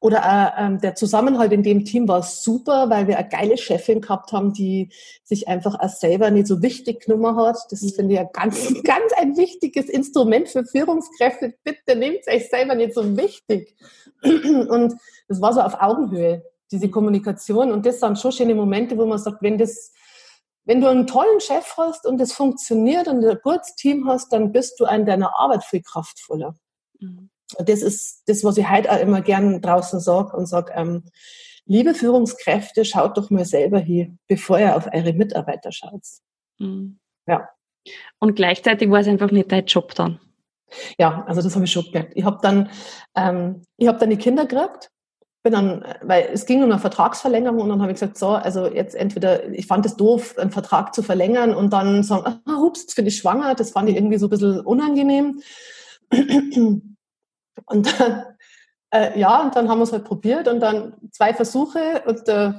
Oder 0.00 0.54
äh, 0.56 0.78
der 0.80 0.94
Zusammenhalt 0.94 1.52
in 1.52 1.62
dem 1.62 1.84
Team 1.84 2.08
war 2.08 2.22
super, 2.22 2.88
weil 2.88 3.06
wir 3.06 3.18
eine 3.18 3.28
geile 3.28 3.58
Chefin 3.58 4.00
gehabt 4.00 4.32
haben, 4.32 4.54
die 4.54 4.88
sich 5.24 5.46
einfach 5.46 5.78
als 5.78 6.00
selber 6.00 6.30
nicht 6.30 6.46
so 6.46 6.62
wichtig 6.62 7.04
genommen 7.04 7.36
hat. 7.36 7.58
Das 7.70 7.82
mhm. 7.82 7.90
finde 7.90 8.14
ich 8.14 8.20
ja 8.20 8.24
ganz, 8.24 8.72
ganz 8.84 9.12
ein 9.18 9.36
wichtiges 9.36 9.90
Instrument 9.90 10.48
für 10.48 10.64
Führungskräfte. 10.64 11.54
Bitte 11.64 11.96
nehmt 11.96 12.26
euch 12.28 12.48
selber 12.48 12.74
nicht 12.74 12.94
so 12.94 13.16
wichtig. 13.16 13.76
Und 14.22 14.94
das 15.28 15.40
war 15.42 15.52
so 15.52 15.60
auf 15.60 15.82
Augenhöhe, 15.82 16.44
diese 16.72 16.88
Kommunikation. 16.88 17.70
Und 17.70 17.84
das 17.84 18.00
sind 18.00 18.18
schon 18.18 18.32
schöne 18.32 18.54
Momente, 18.54 18.96
wo 18.96 19.04
man 19.04 19.18
sagt, 19.18 19.42
wenn 19.42 19.58
das 19.58 19.92
wenn 20.70 20.80
du 20.80 20.86
einen 20.86 21.08
tollen 21.08 21.40
Chef 21.40 21.74
hast 21.76 22.06
und 22.06 22.20
es 22.20 22.32
funktioniert 22.32 23.08
und 23.08 23.24
ein 23.24 23.38
gutes 23.42 23.74
Team 23.74 24.06
hast, 24.06 24.32
dann 24.32 24.52
bist 24.52 24.78
du 24.78 24.84
an 24.84 25.04
deiner 25.04 25.36
Arbeit 25.36 25.64
viel 25.64 25.82
kraftvoller. 25.82 26.54
Mhm. 27.00 27.28
Das 27.58 27.82
ist 27.82 28.22
das, 28.28 28.44
was 28.44 28.56
ich 28.56 28.70
heute 28.70 28.88
auch 28.92 29.00
immer 29.00 29.20
gern 29.20 29.60
draußen 29.60 29.98
sage 29.98 30.36
und 30.36 30.46
sage, 30.46 30.72
ähm, 30.76 31.02
liebe 31.64 31.92
Führungskräfte, 31.92 32.84
schaut 32.84 33.16
doch 33.16 33.30
mal 33.30 33.44
selber 33.44 33.80
hier, 33.80 34.16
bevor 34.28 34.60
ihr 34.60 34.76
auf 34.76 34.86
eure 34.94 35.12
Mitarbeiter 35.12 35.72
schaut. 35.72 36.04
Mhm. 36.60 37.00
Ja. 37.26 37.48
Und 38.20 38.36
gleichzeitig 38.36 38.88
war 38.92 39.00
es 39.00 39.08
einfach 39.08 39.32
nicht 39.32 39.50
dein 39.50 39.66
Job 39.66 39.96
dann. 39.96 40.20
Ja, 41.00 41.24
also 41.26 41.42
das 41.42 41.56
habe 41.56 41.64
ich 41.64 41.72
schon 41.72 41.86
gemerkt. 41.86 42.12
Ich 42.14 42.24
habe 42.24 42.38
dann, 42.42 42.70
ähm, 43.16 43.62
ich 43.76 43.88
habe 43.88 43.98
dann 43.98 44.10
die 44.10 44.18
Kinder 44.18 44.46
gekriegt 44.46 44.92
bin 45.42 45.52
dann, 45.52 45.84
weil 46.02 46.28
es 46.32 46.44
ging 46.44 46.62
um 46.62 46.70
eine 46.70 46.78
Vertragsverlängerung 46.78 47.60
und 47.60 47.68
dann 47.70 47.80
habe 47.80 47.92
ich 47.92 47.98
gesagt, 47.98 48.18
so, 48.18 48.28
also 48.28 48.66
jetzt 48.66 48.94
entweder, 48.94 49.48
ich 49.50 49.66
fand 49.66 49.86
es 49.86 49.96
doof, 49.96 50.36
einen 50.38 50.50
Vertrag 50.50 50.94
zu 50.94 51.02
verlängern 51.02 51.54
und 51.54 51.72
dann 51.72 52.02
sagen, 52.02 52.40
ah, 52.44 52.56
ups, 52.58 52.82
jetzt 52.82 52.96
bin 52.96 53.06
ich 53.06 53.16
schwanger, 53.16 53.54
das 53.54 53.70
fand 53.70 53.88
ich 53.88 53.96
irgendwie 53.96 54.18
so 54.18 54.26
ein 54.26 54.30
bisschen 54.30 54.60
unangenehm. 54.60 55.40
Und 57.66 58.00
dann, 58.00 58.24
äh, 58.90 59.18
ja, 59.18 59.42
und 59.42 59.54
dann 59.54 59.68
haben 59.68 59.78
wir 59.78 59.84
es 59.84 59.92
halt 59.92 60.04
probiert 60.04 60.48
und 60.48 60.60
dann 60.60 60.94
zwei 61.12 61.34
Versuche 61.34 62.02
und 62.06 62.26
äh, 62.26 62.52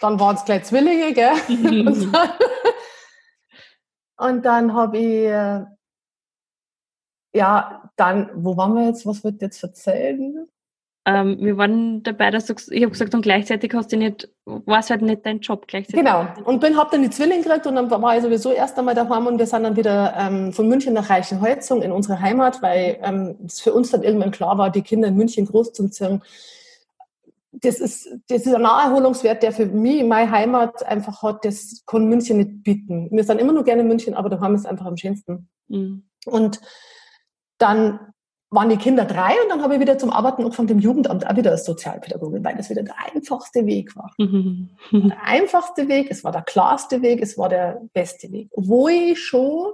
dann 0.00 0.20
waren 0.20 0.36
es 0.36 0.44
gleich 0.44 0.64
Zwillinge, 0.64 1.12
gell? 1.12 1.32
und 1.48 2.12
dann, 4.16 4.42
dann 4.42 4.72
habe 4.72 4.98
ich, 4.98 5.26
äh, 5.26 5.64
ja, 7.34 7.90
dann, 7.96 8.30
wo 8.34 8.56
waren 8.56 8.74
wir 8.74 8.86
jetzt, 8.86 9.04
was 9.04 9.24
wird 9.24 9.42
jetzt 9.42 9.62
erzählen? 9.62 10.48
Ähm, 11.06 11.36
wir 11.38 11.58
waren 11.58 12.02
dabei, 12.02 12.30
dass 12.30 12.46
du, 12.46 12.54
ich 12.70 12.82
habe 12.82 12.92
gesagt, 12.92 13.14
und 13.14 13.20
gleichzeitig 13.20 13.72
hast 13.74 13.92
du 13.92 13.98
nicht, 13.98 14.30
war 14.46 14.78
es 14.78 14.88
halt 14.88 15.02
nicht 15.02 15.26
dein 15.26 15.40
Job 15.40 15.66
gleichzeitig. 15.66 16.00
Genau. 16.00 16.26
Und 16.44 16.60
bin, 16.60 16.78
hab 16.78 16.90
dann 16.90 17.02
die 17.02 17.10
Zwillinge 17.10 17.42
gekriegt 17.42 17.66
und 17.66 17.74
dann 17.74 17.90
war 17.90 18.16
ich 18.16 18.22
sowieso 18.22 18.52
erst 18.52 18.78
einmal 18.78 18.94
daheim 18.94 19.26
und 19.26 19.38
wir 19.38 19.46
sind 19.46 19.64
dann 19.64 19.76
wieder 19.76 20.14
ähm, 20.16 20.52
von 20.54 20.66
München 20.66 20.94
nach 20.94 21.10
Reichenholzung 21.10 21.82
in 21.82 21.92
unsere 21.92 22.20
Heimat, 22.20 22.62
weil 22.62 22.98
ähm, 23.02 23.36
es 23.46 23.60
für 23.60 23.74
uns 23.74 23.90
dann 23.90 24.02
irgendwann 24.02 24.30
klar 24.30 24.56
war, 24.56 24.70
die 24.70 24.80
Kinder 24.80 25.08
in 25.08 25.16
München 25.16 25.44
groß 25.44 25.74
zu 25.74 25.90
ziehen. 25.90 26.22
Das 27.52 27.80
ist, 27.80 28.08
das 28.28 28.46
ist 28.46 28.54
ein 28.54 28.62
Naherholungswert, 28.62 29.42
der 29.42 29.52
für 29.52 29.66
mich 29.66 30.02
meine 30.04 30.30
Heimat 30.30 30.84
einfach 30.86 31.22
hat, 31.22 31.44
das 31.44 31.82
kann 31.86 32.08
München 32.08 32.38
nicht 32.38 32.62
bieten. 32.62 33.10
Wir 33.12 33.24
sind 33.24 33.40
immer 33.40 33.52
nur 33.52 33.64
gerne 33.64 33.82
in 33.82 33.88
München, 33.88 34.14
aber 34.14 34.30
daheim 34.30 34.54
ist 34.54 34.66
einfach 34.66 34.86
am 34.86 34.96
schönsten. 34.96 35.48
Mhm. 35.68 36.04
Und 36.24 36.60
dann 37.58 38.00
waren 38.54 38.68
die 38.68 38.76
Kinder 38.76 39.04
drei 39.04 39.32
und 39.42 39.50
dann 39.50 39.62
habe 39.62 39.74
ich 39.74 39.80
wieder 39.80 39.98
zum 39.98 40.10
Arbeiten 40.10 40.42
angefangen 40.42 40.68
im 40.68 40.78
Jugendamt, 40.78 41.26
auch 41.26 41.36
wieder 41.36 41.50
als 41.50 41.64
Sozialpädagogin, 41.64 42.44
weil 42.44 42.56
das 42.56 42.70
wieder 42.70 42.82
der 42.82 42.94
einfachste 42.98 43.66
Weg 43.66 43.96
war. 43.96 44.12
der 45.10 45.22
einfachste 45.24 45.88
Weg, 45.88 46.08
es 46.10 46.24
war 46.24 46.32
der 46.32 46.42
klarste 46.42 47.02
Weg, 47.02 47.20
es 47.20 47.36
war 47.36 47.48
der 47.48 47.82
beste 47.92 48.30
Weg. 48.30 48.48
Wo 48.54 48.88
ich 48.88 49.18
schon 49.22 49.72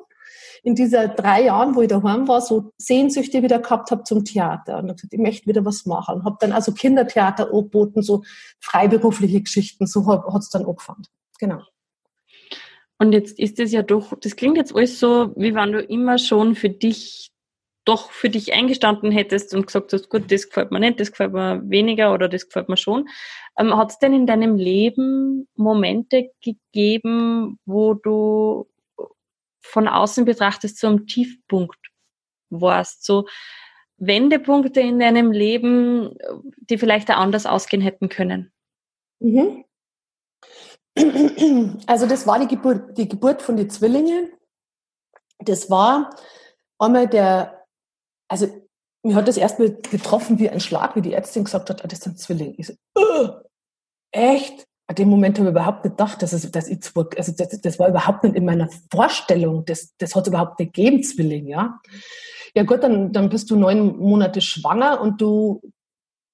in 0.63 0.75
dieser 0.75 1.09
drei 1.09 1.45
Jahren, 1.45 1.75
wo 1.75 1.83
ich 1.83 1.89
daheim 1.89 2.29
war, 2.29 2.41
so 2.41 2.73
Sehnsüchte 2.77 3.43
wieder 3.43 3.59
gehabt 3.59 3.91
habe 3.91 4.05
zum 4.05 4.25
Theater 4.25 4.79
und 4.79 4.85
habe 4.85 4.95
gesagt, 4.95 5.15
ich 5.15 5.21
möchte 5.21 5.47
wieder 5.47 5.65
was 5.65 5.87
machen. 5.87 6.17
Und 6.17 6.25
habe 6.25 6.37
dann 6.41 6.53
also 6.53 6.73
Kindertheater 6.73 7.53
angeboten, 7.53 8.03
so 8.03 8.23
freiberufliche 8.61 9.41
Geschichten, 9.41 9.87
so 9.87 10.07
hat 10.07 10.43
es 10.43 10.51
dann 10.51 10.65
angefangen. 10.65 11.05
Genau. 11.39 11.63
Und 12.99 13.13
jetzt 13.13 13.39
ist 13.39 13.59
es 13.59 13.73
ja 13.73 13.83
doch, 13.83 14.13
das 14.21 14.37
klingt 14.37 14.59
jetzt 14.59 14.75
alles 14.75 15.01
so, 15.01 15.33
wie 15.37 15.55
wenn 15.55 15.73
du 15.73 15.81
immer 15.81 16.19
schon 16.19 16.55
für 16.55 16.69
dich 16.69 17.33
doch 17.91 18.13
für 18.13 18.31
dich 18.31 18.53
eingestanden 18.53 19.11
hättest 19.11 19.53
und 19.53 19.67
gesagt 19.67 19.93
hast, 19.93 20.09
gut, 20.09 20.31
das 20.31 20.47
gefällt 20.47 20.71
mir 20.71 20.79
nicht, 20.79 21.01
das 21.01 21.11
gefällt 21.11 21.33
mir 21.33 21.61
weniger 21.69 22.15
oder 22.15 22.29
das 22.29 22.47
gefällt 22.47 22.69
mir 22.69 22.77
schon. 22.77 23.09
Ähm, 23.59 23.77
Hat 23.77 23.91
es 23.91 23.99
denn 23.99 24.15
in 24.15 24.27
deinem 24.27 24.55
Leben 24.57 25.49
Momente 25.57 26.31
gegeben, 26.41 27.59
wo 27.67 27.95
du 27.95 28.69
von 29.61 29.89
außen 29.89 30.25
betrachtest 30.25 30.79
so 30.79 30.87
am 30.87 31.07
Tiefpunkt 31.07 31.79
warst, 32.49 33.05
so 33.05 33.27
Wendepunkte 33.97 34.81
in 34.81 35.01
deinem 35.01 35.33
Leben, 35.33 36.17
die 36.57 36.79
vielleicht 36.79 37.11
auch 37.11 37.17
anders 37.19 37.45
ausgehen 37.45 37.83
hätten 37.83 38.09
können? 38.09 38.53
Mhm. 39.19 39.65
Also 41.87 42.07
das 42.07 42.27
war 42.27 42.39
die 42.39 42.49
Geburt, 42.49 42.97
die 42.97 43.09
Geburt 43.09 43.43
von 43.43 43.57
den 43.57 43.69
Zwillingen. 43.69 44.33
Das 45.39 45.71
war 45.71 46.15
einmal 46.79 47.09
der 47.09 47.60
also 48.31 48.49
mir 49.03 49.15
hat 49.15 49.29
das 49.29 49.37
erstmal 49.37 49.77
getroffen 49.91 50.39
wie 50.39 50.49
ein 50.49 50.61
Schlag, 50.61 50.95
wie 50.95 51.03
die 51.03 51.13
Ärztin 51.13 51.45
gesagt 51.45 51.69
hat, 51.69 51.85
ah, 51.85 51.89
das 51.89 52.01
sind 52.01 52.19
Zwillinge. 52.19 52.55
Ich 52.57 52.69
so, 52.69 52.75
uh, 52.99 53.29
echt? 54.13 54.67
An 54.87 54.97
dem 54.97 55.09
Moment 55.09 55.39
habe 55.39 55.49
ich 55.49 55.53
überhaupt 55.53 55.85
nicht 55.85 55.97
gedacht, 55.97 56.23
dass, 56.23 56.33
es, 56.33 56.51
dass 56.51 56.69
ich 56.69 56.79
also 56.97 57.33
das, 57.33 57.61
das 57.61 57.79
war 57.79 57.89
überhaupt 57.89 58.25
nicht 58.25 58.37
in 58.37 58.45
meiner 58.45 58.69
Vorstellung. 58.91 59.65
Das, 59.65 59.95
das 59.99 60.15
hat 60.15 60.27
überhaupt 60.27 60.59
nicht 60.59 60.75
gegeben, 60.75 61.03
Zwilling, 61.03 61.47
ja. 61.47 61.81
Ja 62.55 62.65
gut, 62.65 62.83
dann, 62.83 63.13
dann 63.13 63.29
bist 63.29 63.51
du 63.51 63.57
neun 63.57 63.97
Monate 63.99 64.41
schwanger 64.41 65.01
und 65.01 65.21
du 65.21 65.61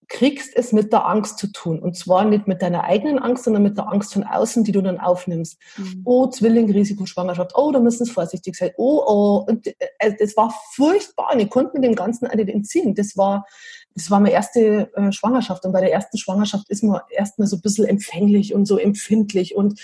kriegst 0.08 0.56
es 0.56 0.72
mit 0.72 0.92
der 0.92 1.06
Angst 1.06 1.38
zu 1.38 1.48
tun. 1.48 1.80
Und 1.80 1.96
zwar 1.96 2.24
nicht 2.24 2.46
mit 2.46 2.62
deiner 2.62 2.84
eigenen 2.84 3.18
Angst, 3.18 3.44
sondern 3.44 3.62
mit 3.62 3.76
der 3.76 3.88
Angst 3.88 4.12
von 4.12 4.24
außen, 4.24 4.62
die 4.62 4.72
du 4.72 4.80
dann 4.80 5.00
aufnimmst. 5.00 5.58
Mhm. 5.76 6.02
Oh, 6.04 6.28
Zwilling, 6.28 6.70
Risikoschwangerschaft. 6.70 7.52
Oh, 7.56 7.72
da 7.72 7.80
müssen 7.80 8.04
es 8.04 8.10
vorsichtig 8.10 8.56
sein. 8.56 8.70
Oh, 8.76 9.02
oh. 9.04 9.44
Und 9.48 9.66
äh, 9.66 10.14
das 10.18 10.36
war 10.36 10.54
furchtbar. 10.74 11.30
Und 11.32 11.40
ich 11.40 11.50
konnte 11.50 11.72
mir 11.74 11.86
dem 11.86 11.96
Ganzen 11.96 12.28
nicht 12.28 12.48
entziehen. 12.48 12.94
Das 12.94 13.16
war, 13.16 13.46
das 13.94 14.10
war 14.10 14.20
meine 14.20 14.32
erste 14.32 14.92
äh, 14.94 15.10
Schwangerschaft. 15.10 15.64
Und 15.64 15.72
bei 15.72 15.80
der 15.80 15.92
ersten 15.92 16.18
Schwangerschaft 16.18 16.68
ist 16.68 16.84
man 16.84 17.00
erstmal 17.10 17.48
so 17.48 17.56
ein 17.56 17.62
bisschen 17.62 17.86
empfänglich 17.86 18.54
und 18.54 18.66
so 18.66 18.78
empfindlich. 18.78 19.56
Und 19.56 19.80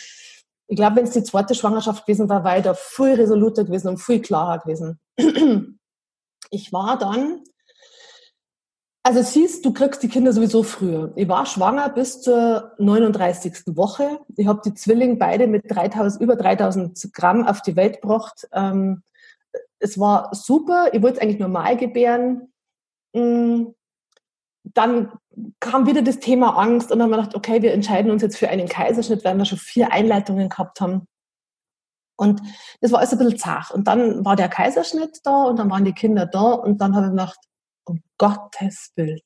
ich 0.68 0.76
glaube, 0.76 0.96
wenn 0.96 1.04
es 1.04 1.12
die 1.12 1.24
zweite 1.24 1.54
Schwangerschaft 1.54 2.06
gewesen 2.06 2.28
war, 2.28 2.44
war 2.44 2.56
ich 2.56 2.62
da 2.62 2.74
viel 2.74 3.14
resoluter 3.14 3.64
gewesen 3.64 3.88
und 3.88 3.98
viel 3.98 4.20
klarer 4.20 4.58
gewesen. 4.58 4.98
Ich 6.54 6.70
war 6.70 6.98
dann 6.98 7.40
also 9.04 9.18
es 9.18 9.32
hieß, 9.32 9.62
du 9.62 9.72
kriegst 9.72 10.02
die 10.02 10.08
Kinder 10.08 10.32
sowieso 10.32 10.62
früher. 10.62 11.12
Ich 11.16 11.28
war 11.28 11.44
schwanger 11.44 11.88
bis 11.88 12.20
zur 12.20 12.72
39. 12.78 13.76
Woche. 13.76 14.20
Ich 14.36 14.46
habe 14.46 14.60
die 14.64 14.74
Zwillinge 14.74 15.16
beide 15.16 15.48
mit 15.48 15.64
3000, 15.68 16.22
über 16.22 16.36
3000 16.36 17.12
Gramm 17.12 17.46
auf 17.46 17.62
die 17.62 17.74
Welt 17.74 18.00
gebracht. 18.00 18.48
Ähm, 18.52 19.02
es 19.80 19.98
war 19.98 20.32
super. 20.34 20.90
Ich 20.92 21.02
wollte 21.02 21.20
eigentlich 21.20 21.40
normal 21.40 21.76
gebären. 21.76 22.52
Mm, 23.12 23.72
dann 24.62 25.12
kam 25.58 25.86
wieder 25.86 26.02
das 26.02 26.20
Thema 26.20 26.56
Angst 26.56 26.92
und 26.92 26.98
dann 26.98 27.06
haben 27.06 27.10
wir 27.10 27.16
gedacht, 27.16 27.34
okay, 27.34 27.60
wir 27.62 27.72
entscheiden 27.72 28.12
uns 28.12 28.22
jetzt 28.22 28.36
für 28.36 28.48
einen 28.48 28.68
Kaiserschnitt, 28.68 29.24
weil 29.24 29.36
wir 29.36 29.44
schon 29.44 29.58
vier 29.58 29.92
Einleitungen 29.92 30.48
gehabt 30.48 30.80
haben. 30.80 31.08
Und 32.16 32.40
das 32.80 32.92
war 32.92 33.00
alles 33.00 33.12
ein 33.12 33.18
bisschen 33.18 33.38
zart. 33.38 33.72
Und 33.72 33.88
dann 33.88 34.24
war 34.24 34.36
der 34.36 34.48
Kaiserschnitt 34.48 35.18
da 35.24 35.42
und 35.44 35.58
dann 35.58 35.70
waren 35.70 35.84
die 35.84 35.94
Kinder 35.94 36.26
da 36.26 36.52
und 36.52 36.80
dann 36.80 36.94
habe 36.94 37.06
ich 37.06 37.10
gedacht, 37.10 37.38
um 37.84 38.02
Gottes 38.18 38.92
Willen. 38.96 39.20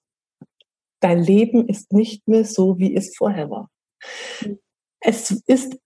Dein 1.00 1.22
Leben 1.22 1.68
ist 1.68 1.92
nicht 1.92 2.26
mehr 2.26 2.44
so, 2.44 2.78
wie 2.78 2.96
es 2.96 3.16
vorher 3.16 3.50
war. 3.50 3.70
Es 5.00 5.30
ist 5.30 5.78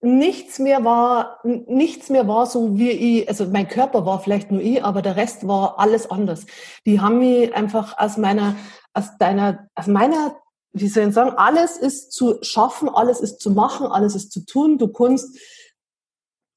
nichts 0.00 0.58
mehr 0.58 0.84
war, 0.84 1.40
nichts 1.44 2.10
mehr 2.10 2.26
war 2.26 2.46
so 2.46 2.76
wie 2.76 2.90
ich, 2.90 3.28
also 3.28 3.46
mein 3.46 3.68
Körper 3.68 4.04
war 4.04 4.20
vielleicht 4.20 4.50
nur 4.50 4.60
ich, 4.60 4.84
aber 4.84 5.00
der 5.00 5.16
Rest 5.16 5.46
war 5.46 5.78
alles 5.78 6.10
anders. 6.10 6.44
Die 6.84 7.00
haben 7.00 7.20
mich 7.20 7.54
einfach 7.54 7.96
aus 7.98 8.16
meiner, 8.16 8.56
aus 8.92 9.16
deiner, 9.18 9.68
aus 9.74 9.86
meiner 9.86 10.36
wie 10.72 10.88
soll 10.88 11.08
ich 11.08 11.14
sagen, 11.14 11.36
alles 11.36 11.76
ist 11.76 12.12
zu 12.12 12.42
schaffen, 12.42 12.88
alles 12.88 13.20
ist 13.20 13.40
zu 13.40 13.50
machen, 13.50 13.86
alles 13.86 14.14
ist 14.14 14.32
zu 14.32 14.44
tun. 14.44 14.78
Du 14.78 14.88
kannst, 14.88 15.38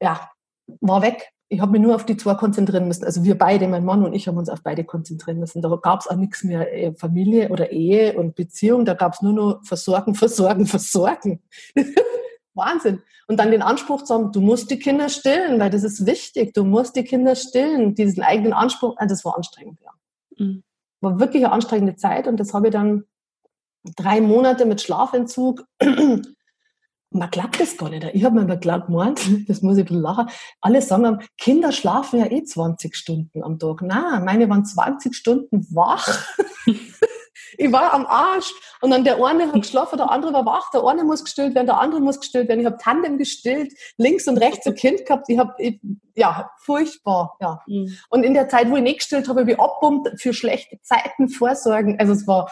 ja, 0.01 0.29
war 0.79 1.01
weg. 1.01 1.31
Ich 1.47 1.61
habe 1.61 1.73
mich 1.73 1.81
nur 1.81 1.95
auf 1.95 2.05
die 2.05 2.17
zwei 2.17 2.33
konzentrieren 2.33 2.87
müssen. 2.87 3.03
Also 3.03 3.23
wir 3.23 3.37
beide, 3.37 3.67
mein 3.67 3.85
Mann 3.85 4.03
und 4.03 4.13
ich, 4.13 4.27
haben 4.27 4.37
uns 4.37 4.49
auf 4.49 4.63
beide 4.63 4.83
konzentrieren 4.83 5.39
müssen. 5.39 5.61
Da 5.61 5.69
gab 5.81 6.01
es 6.01 6.07
auch 6.07 6.15
nichts 6.15 6.43
mehr 6.43 6.73
äh, 6.73 6.93
Familie 6.95 7.49
oder 7.49 7.71
Ehe 7.71 8.17
und 8.17 8.35
Beziehung. 8.35 8.83
Da 8.85 8.95
gab 8.95 9.13
es 9.13 9.21
nur 9.21 9.33
noch 9.33 9.63
Versorgen, 9.63 10.15
Versorgen, 10.15 10.65
Versorgen. 10.65 11.43
Wahnsinn. 12.55 13.01
Und 13.27 13.39
dann 13.39 13.51
den 13.51 13.61
Anspruch 13.61 14.03
zu 14.03 14.13
haben, 14.13 14.31
du 14.31 14.41
musst 14.41 14.71
die 14.71 14.79
Kinder 14.79 15.09
stillen, 15.09 15.59
weil 15.59 15.69
das 15.69 15.83
ist 15.83 16.05
wichtig. 16.05 16.53
Du 16.53 16.63
musst 16.63 16.95
die 16.95 17.03
Kinder 17.03 17.35
stillen. 17.35 17.95
Diesen 17.95 18.23
eigenen 18.23 18.53
Anspruch, 18.53 18.95
also 18.97 19.13
das 19.13 19.25
war 19.25 19.35
anstrengend, 19.35 19.79
ja. 19.83 19.91
Mhm. 20.37 20.63
War 21.01 21.19
wirklich 21.19 21.43
eine 21.43 21.53
anstrengende 21.53 21.95
Zeit 21.95 22.27
und 22.27 22.39
das 22.39 22.53
habe 22.53 22.67
ich 22.67 22.73
dann 22.73 23.03
drei 23.95 24.21
Monate 24.21 24.65
mit 24.65 24.81
Schlafentzug. 24.81 25.65
Man 27.15 27.31
glaubt 27.31 27.59
das 27.61 27.77
gar 27.77 27.89
nicht. 27.89 28.05
Ich 28.13 28.25
habe 28.25 28.35
mir 28.35 28.45
geglaubt, 28.45 28.89
das 29.47 29.61
muss 29.61 29.77
ich 29.77 29.83
ein 29.83 29.85
bisschen 29.85 30.01
lachen, 30.01 30.29
alle 30.59 30.81
sagen, 30.81 31.19
Kinder 31.37 31.71
schlafen 31.71 32.19
ja 32.19 32.25
eh 32.29 32.43
20 32.43 32.95
Stunden 32.95 33.43
am 33.43 33.57
Tag. 33.57 33.81
Nein, 33.81 34.25
meine 34.25 34.49
waren 34.49 34.65
20 34.65 35.15
Stunden 35.15 35.65
wach. 35.73 36.07
ich 37.57 37.71
war 37.71 37.93
am 37.93 38.05
Arsch. 38.05 38.51
Und 38.81 38.91
dann 38.91 39.05
der 39.05 39.23
eine 39.23 39.47
hat 39.47 39.61
geschlafen, 39.61 39.97
der 39.97 40.11
andere 40.11 40.33
war 40.33 40.45
wach, 40.45 40.69
der 40.71 40.85
eine 40.85 41.05
muss 41.05 41.23
gestillt 41.23 41.55
werden, 41.55 41.67
der 41.67 41.79
andere 41.79 42.01
muss 42.01 42.19
gestillt 42.19 42.49
werden. 42.49 42.59
Ich 42.59 42.65
habe 42.65 42.77
Tandem 42.77 43.17
gestillt, 43.17 43.73
links 43.97 44.27
und 44.27 44.37
rechts 44.37 44.67
ein 44.67 44.75
Kind 44.75 45.05
gehabt. 45.05 45.29
Ich 45.29 45.39
habe, 45.39 45.53
ja, 46.15 46.51
furchtbar, 46.57 47.37
ja. 47.39 47.61
Mhm. 47.65 47.97
Und 48.09 48.23
in 48.23 48.33
der 48.33 48.49
Zeit, 48.49 48.69
wo 48.69 48.75
ich 48.75 48.83
nicht 48.83 48.99
gestillt 48.99 49.29
habe, 49.29 49.41
habe 49.41 49.51
ich 49.53 49.59
abbummt 49.59 50.09
für 50.19 50.33
schlechte 50.33 50.81
Zeiten 50.81 51.29
vorsorgen. 51.29 51.97
Also 51.97 52.11
es 52.11 52.27
war, 52.27 52.51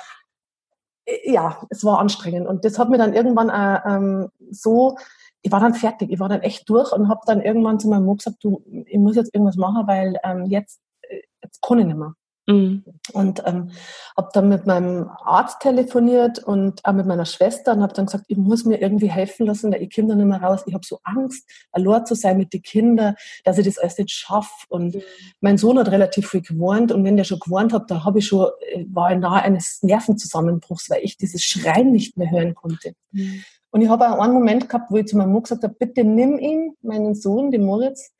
ja, 1.23 1.61
es 1.69 1.83
war 1.83 1.99
anstrengend. 1.99 2.47
Und 2.47 2.65
das 2.65 2.79
hat 2.79 2.89
mir 2.89 2.97
dann 2.97 3.13
irgendwann 3.13 3.49
äh, 3.49 3.81
ähm, 3.85 4.29
so, 4.51 4.97
ich 5.41 5.51
war 5.51 5.59
dann 5.59 5.73
fertig, 5.73 6.11
ich 6.11 6.19
war 6.19 6.29
dann 6.29 6.41
echt 6.41 6.69
durch 6.69 6.91
und 6.91 7.09
habe 7.09 7.21
dann 7.25 7.41
irgendwann 7.41 7.79
zu 7.79 7.89
meinem 7.89 8.05
Mann 8.05 8.17
gesagt, 8.17 8.37
du, 8.41 8.63
ich 8.85 8.97
muss 8.97 9.15
jetzt 9.15 9.33
irgendwas 9.33 9.57
machen, 9.57 9.87
weil 9.87 10.17
ähm, 10.23 10.45
jetzt, 10.45 10.79
äh, 11.01 11.21
jetzt 11.43 11.61
kann 11.61 11.79
ich 11.79 11.85
nicht 11.85 11.97
mehr. 11.97 12.13
Mhm. 12.45 12.83
Und 13.13 13.41
ähm, 13.45 13.71
habe 14.17 14.29
dann 14.33 14.49
mit 14.49 14.65
meinem 14.65 15.09
Arzt 15.23 15.61
telefoniert 15.61 16.39
und 16.39 16.83
auch 16.83 16.91
mit 16.91 17.05
meiner 17.05 17.25
Schwester 17.25 17.73
und 17.73 17.81
habe 17.81 17.93
dann 17.93 18.07
gesagt, 18.07 18.25
ich 18.27 18.37
muss 18.37 18.65
mir 18.65 18.81
irgendwie 18.81 19.09
helfen 19.09 19.45
lassen, 19.45 19.71
weil 19.71 19.81
ich 19.81 19.95
komme 19.95 20.09
da 20.09 20.15
nicht 20.15 20.25
mehr 20.25 20.41
raus. 20.41 20.63
Ich 20.65 20.73
habe 20.73 20.85
so 20.85 20.99
Angst, 21.03 21.49
allein 21.71 22.05
zu 22.05 22.15
sein 22.15 22.37
mit 22.37 22.51
den 22.53 22.61
Kindern, 22.61 23.15
dass 23.45 23.57
ich 23.57 23.65
das 23.65 23.77
alles 23.77 23.97
nicht 23.97 24.11
schaffe. 24.11 24.65
Und 24.67 24.95
mhm. 24.95 25.01
mein 25.39 25.57
Sohn 25.57 25.79
hat 25.79 25.89
relativ 25.89 26.29
viel 26.29 26.41
gewarnt 26.41 26.91
und 26.91 27.03
wenn 27.05 27.15
der 27.15 27.23
schon 27.23 27.39
gewarnt 27.39 27.71
hat, 27.71 27.89
da 27.89 28.03
habe 28.03 28.19
ich 28.19 28.27
schon, 28.27 28.47
äh, 28.71 28.85
war 28.91 29.13
ich 29.13 29.19
nahe 29.19 29.41
eines 29.41 29.81
Nervenzusammenbruchs, 29.81 30.89
weil 30.89 31.01
ich 31.03 31.17
dieses 31.17 31.43
Schreien 31.43 31.91
nicht 31.91 32.17
mehr 32.17 32.29
hören 32.29 32.55
konnte. 32.55 32.93
Mhm. 33.11 33.43
Und 33.71 33.81
ich 33.81 33.89
habe 33.89 34.07
auch 34.07 34.19
einen 34.19 34.33
Moment 34.33 34.69
gehabt, 34.69 34.91
wo 34.91 34.97
ich 34.97 35.07
zu 35.07 35.17
meinem 35.17 35.33
Mann 35.33 35.41
gesagt 35.41 35.63
habe, 35.63 35.73
bitte 35.73 36.03
nimm 36.03 36.37
ihn, 36.37 36.75
meinen 36.83 37.15
Sohn, 37.15 37.49
den 37.49 37.65
Moritz, 37.65 38.11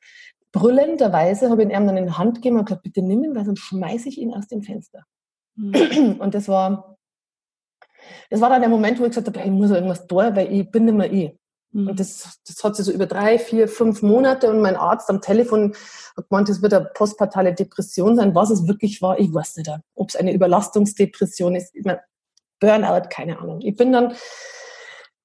brüllenderweise 0.54 1.50
habe 1.50 1.64
ich 1.64 1.68
ihn 1.68 1.86
dann 1.86 1.96
in 1.96 2.06
die 2.06 2.12
Hand 2.12 2.36
gegeben 2.36 2.58
und 2.58 2.66
gesagt, 2.66 2.84
bitte 2.84 3.02
nimm 3.02 3.24
ihn, 3.24 3.34
weil 3.34 3.44
sonst 3.44 3.60
schmeiße 3.60 4.08
ich 4.08 4.18
ihn 4.18 4.32
aus 4.32 4.46
dem 4.46 4.62
Fenster. 4.62 5.04
Mhm. 5.56 6.16
Und 6.20 6.34
das 6.34 6.48
war, 6.48 6.96
das 8.30 8.40
war 8.40 8.50
dann 8.50 8.60
der 8.60 8.70
Moment, 8.70 9.00
wo 9.00 9.04
ich 9.04 9.10
gesagt 9.10 9.26
habe, 9.26 9.40
ich 9.40 9.50
muss 9.50 9.72
irgendwas 9.72 10.06
tun, 10.06 10.36
weil 10.36 10.52
ich 10.52 10.70
bin 10.70 10.84
nicht 10.84 10.94
mehr 10.94 11.12
ich. 11.12 11.36
Mhm. 11.72 11.88
Und 11.88 12.00
das, 12.00 12.38
das 12.46 12.62
hat 12.62 12.76
sich 12.76 12.86
so 12.86 12.92
über 12.92 13.06
drei, 13.06 13.38
vier, 13.38 13.66
fünf 13.66 14.02
Monate 14.02 14.48
und 14.48 14.62
mein 14.62 14.76
Arzt 14.76 15.10
am 15.10 15.20
Telefon 15.20 15.74
hat 16.16 16.28
gemeint, 16.28 16.48
es 16.48 16.62
wird 16.62 16.72
eine 16.72 16.88
postpartale 16.94 17.52
Depression 17.52 18.14
sein. 18.14 18.36
Was 18.36 18.50
es 18.50 18.68
wirklich 18.68 19.02
war, 19.02 19.18
ich 19.18 19.34
weiß 19.34 19.56
nicht. 19.56 19.70
Ob 19.96 20.08
es 20.08 20.16
eine 20.16 20.32
Überlastungsdepression 20.32 21.56
ist, 21.56 21.74
ich 21.74 21.84
meine, 21.84 22.00
Burnout, 22.60 23.08
keine 23.10 23.40
Ahnung. 23.40 23.60
Ich 23.60 23.76
bin 23.76 23.90
dann, 23.90 24.14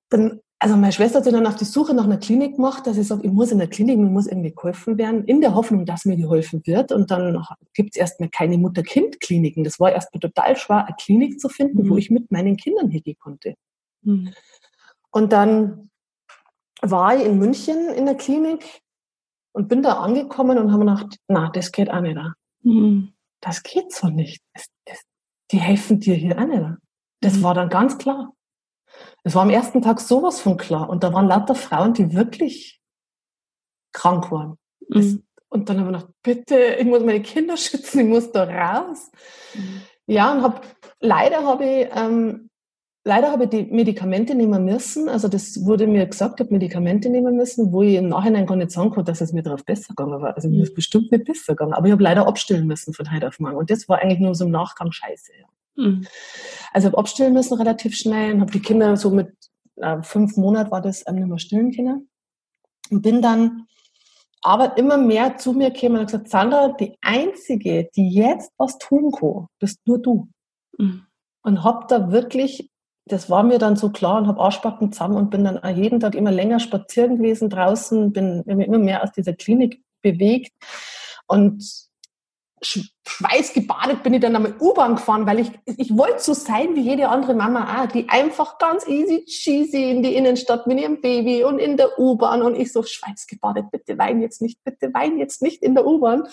dann 0.09 0.41
also 0.61 0.75
meine 0.75 0.91
Schwester 0.91 1.17
hat 1.17 1.23
sich 1.23 1.31
dann 1.31 1.47
auf 1.47 1.55
die 1.55 1.63
Suche 1.65 1.93
nach 1.93 2.03
einer 2.03 2.17
Klinik 2.17 2.57
gemacht, 2.57 2.85
dass 2.85 2.97
ich 2.97 3.07
sage, 3.07 3.21
ich 3.23 3.31
muss 3.31 3.51
in 3.51 3.59
der 3.59 3.69
Klinik, 3.69 3.97
mir 3.97 4.09
muss 4.09 4.27
irgendwie 4.27 4.51
geholfen 4.53 4.97
werden, 4.97 5.23
in 5.23 5.39
der 5.39 5.55
Hoffnung, 5.55 5.85
dass 5.85 6.03
mir 6.03 6.17
geholfen 6.17 6.61
wird. 6.65 6.91
Und 6.91 7.11
dann 7.11 7.41
gibt 7.73 7.91
es 7.91 7.95
erstmal 7.95 8.27
keine 8.27 8.57
Mutter-Kind-Kliniken. 8.57 9.63
Das 9.63 9.79
war 9.79 9.93
erstmal 9.93 10.19
total 10.19 10.57
schwer, 10.57 10.85
eine 10.85 10.95
Klinik 10.99 11.39
zu 11.39 11.47
finden, 11.47 11.83
mhm. 11.83 11.89
wo 11.89 11.97
ich 11.97 12.09
mit 12.09 12.29
meinen 12.29 12.57
Kindern 12.57 12.89
hingehen 12.89 13.17
konnte. 13.17 13.55
Mhm. 14.01 14.33
Und 15.11 15.31
dann 15.31 15.89
war 16.81 17.15
ich 17.15 17.25
in 17.25 17.39
München 17.39 17.89
in 17.95 18.05
der 18.05 18.15
Klinik 18.15 18.81
und 19.53 19.69
bin 19.69 19.81
da 19.81 19.93
angekommen 19.99 20.57
und 20.57 20.73
habe 20.73 20.85
gedacht, 20.85 21.17
na, 21.29 21.49
das 21.49 21.71
geht 21.71 21.89
auch 21.89 22.01
nicht. 22.01 22.19
Mhm. 22.63 23.13
Das 23.39 23.63
geht 23.63 23.93
so 23.93 24.07
nicht. 24.07 24.41
Das, 24.53 24.67
das, 24.85 25.01
die 25.51 25.59
helfen 25.59 26.01
dir 26.01 26.15
hier 26.15 26.37
auch 26.37 26.45
nicht. 26.45 26.77
Das 27.21 27.37
mhm. 27.37 27.43
war 27.43 27.53
dann 27.53 27.69
ganz 27.69 27.97
klar. 27.97 28.33
Es 29.23 29.35
war 29.35 29.43
am 29.43 29.49
ersten 29.49 29.81
Tag 29.81 29.99
sowas 29.99 30.39
von 30.39 30.57
klar. 30.57 30.89
Und 30.89 31.03
da 31.03 31.13
waren 31.13 31.27
lauter 31.27 31.55
Frauen, 31.55 31.93
die 31.93 32.13
wirklich 32.13 32.81
krank 33.93 34.31
waren. 34.31 34.57
Mhm. 34.87 35.23
und 35.49 35.69
dann 35.69 35.79
habe 35.79 35.91
ich 35.91 35.97
gedacht, 35.97 36.13
bitte, 36.23 36.57
ich 36.79 36.85
muss 36.85 37.03
meine 37.03 37.21
Kinder 37.21 37.57
schützen, 37.57 37.99
ich 37.99 38.07
muss 38.07 38.31
da 38.31 38.43
raus. 38.43 39.11
Mhm. 39.53 39.81
Ja, 40.07 40.33
und 40.33 40.41
habe, 40.41 40.61
leider 40.99 41.43
habe 41.43 41.65
ich, 41.65 41.87
ähm, 41.95 42.49
leider 43.03 43.31
habe 43.31 43.43
ich 43.43 43.49
die 43.51 43.63
Medikamente 43.65 44.33
nehmen 44.33 44.65
müssen. 44.65 45.09
Also 45.09 45.27
das 45.27 45.63
wurde 45.65 45.85
mir 45.85 46.07
gesagt, 46.07 46.39
ich 46.39 46.45
habe 46.45 46.53
Medikamente 46.53 47.09
nehmen 47.09 47.35
müssen, 47.35 47.71
wo 47.71 47.83
ich 47.83 47.95
im 47.95 48.09
Nachhinein 48.09 48.47
gar 48.47 48.55
nicht 48.55 48.71
sagen 48.71 48.89
konnte, 48.89 49.11
dass 49.11 49.21
es 49.21 49.33
mir 49.33 49.43
darauf 49.43 49.63
besser 49.63 49.93
gegangen 49.95 50.19
war. 50.21 50.35
Also 50.35 50.49
mir 50.49 50.63
ist 50.63 50.71
mhm. 50.71 50.75
bestimmt 50.75 51.11
nicht 51.11 51.25
besser 51.25 51.53
gegangen. 51.53 51.73
Aber 51.73 51.85
ich 51.85 51.91
habe 51.91 52.03
leider 52.03 52.27
abstillen 52.27 52.65
müssen 52.65 52.93
von 52.93 53.11
heute 53.11 53.27
auf 53.27 53.39
morgen. 53.39 53.57
Und 53.57 53.69
das 53.69 53.87
war 53.87 53.99
eigentlich 53.99 54.19
nur 54.19 54.33
so 54.33 54.45
im 54.45 54.51
Nachgang 54.51 54.91
scheiße. 54.91 55.31
Ja. 55.39 55.45
Mhm. 55.79 56.05
Also 56.73 56.87
habe 56.87 56.97
abstillen 56.97 57.33
müssen 57.33 57.57
relativ 57.57 57.95
schnell 57.95 58.33
und 58.33 58.41
habe 58.41 58.51
die 58.51 58.61
Kinder 58.61 58.95
so 58.97 59.09
mit 59.09 59.33
äh, 59.77 60.01
fünf 60.03 60.35
Monaten 60.37 60.71
war 60.71 60.81
das 60.81 61.03
ähm, 61.07 61.15
nicht 61.15 61.27
mehr 61.27 61.39
stillen 61.39 61.71
können. 61.71 62.09
Und 62.91 63.01
bin 63.01 63.21
dann 63.21 63.65
aber 64.41 64.77
immer 64.77 64.97
mehr 64.97 65.37
zu 65.37 65.53
mir 65.53 65.71
gekommen 65.71 65.99
und 65.99 66.05
gesagt, 66.05 66.29
Sandra, 66.29 66.69
die 66.69 66.97
Einzige, 67.01 67.89
die 67.95 68.09
jetzt 68.09 68.51
was 68.57 68.77
tun 68.77 69.11
kann, 69.11 69.47
bist 69.59 69.79
nur 69.85 69.99
du. 69.99 70.27
Mhm. 70.77 71.05
Und 71.41 71.63
habe 71.63 71.85
da 71.87 72.11
wirklich, 72.11 72.71
das 73.05 73.29
war 73.29 73.43
mir 73.43 73.57
dann 73.57 73.75
so 73.75 73.89
klar 73.89 74.17
und 74.17 74.27
habe 74.27 74.39
Arschbacken 74.39 74.91
zusammen 74.91 75.15
und 75.15 75.29
bin 75.29 75.43
dann 75.43 75.59
jeden 75.77 75.99
Tag 75.99 76.15
immer 76.15 76.31
länger 76.31 76.59
spazieren 76.59 77.17
gewesen 77.17 77.49
draußen, 77.49 78.11
bin 78.11 78.43
immer 78.43 78.77
mehr 78.77 79.03
aus 79.03 79.11
dieser 79.11 79.33
Klinik 79.33 79.81
bewegt 80.01 80.53
und 81.27 81.88
schweißgebadet 82.61 84.03
bin 84.03 84.13
ich 84.13 84.21
dann 84.21 84.35
einmal 84.35 84.55
U-Bahn 84.59 84.95
gefahren, 84.95 85.25
weil 85.25 85.39
ich, 85.39 85.51
ich 85.65 85.95
wollte 85.97 86.19
so 86.19 86.33
sein 86.33 86.75
wie 86.75 86.81
jede 86.81 87.09
andere 87.09 87.33
Mama 87.33 87.83
auch, 87.83 87.87
die 87.87 88.09
einfach 88.09 88.57
ganz 88.57 88.87
easy 88.87 89.25
cheesy 89.25 89.89
in 89.89 90.03
die 90.03 90.15
Innenstadt 90.15 90.67
mit 90.67 90.79
ihrem 90.79 91.01
Baby 91.01 91.43
und 91.43 91.59
in 91.59 91.77
der 91.77 91.99
U-Bahn 91.99 92.41
und 92.41 92.55
ich 92.55 92.71
so 92.71 92.83
schweißgebadet, 92.83 93.71
bitte 93.71 93.97
wein 93.97 94.21
jetzt 94.21 94.41
nicht, 94.41 94.63
bitte 94.63 94.93
wein 94.93 95.17
jetzt 95.17 95.41
nicht 95.41 95.63
in 95.63 95.75
der 95.75 95.85
U-Bahn. 95.85 96.27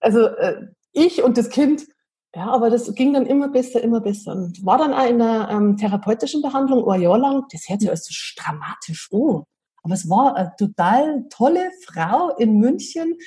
Also 0.00 0.26
äh, 0.26 0.66
ich 0.92 1.22
und 1.22 1.38
das 1.38 1.50
Kind, 1.50 1.86
ja, 2.34 2.46
aber 2.46 2.70
das 2.70 2.92
ging 2.94 3.12
dann 3.12 3.26
immer 3.26 3.48
besser, 3.48 3.82
immer 3.82 4.00
besser. 4.00 4.32
Und 4.32 4.64
war 4.64 4.78
dann 4.78 4.92
auch 4.92 5.08
in 5.08 5.18
der 5.18 5.48
ähm, 5.50 5.76
therapeutischen 5.76 6.42
Behandlung 6.42 6.88
ein 6.88 7.00
Jahr 7.00 7.18
lang, 7.18 7.44
das 7.52 7.68
hört 7.68 7.80
sich 7.80 7.88
alles 7.88 8.04
so 8.04 8.42
dramatisch 8.42 9.08
an. 9.12 9.44
Aber 9.84 9.94
es 9.94 10.08
war 10.08 10.34
eine 10.34 10.54
total 10.58 11.26
tolle 11.28 11.70
Frau 11.84 12.34
in 12.36 12.58
München, 12.58 13.18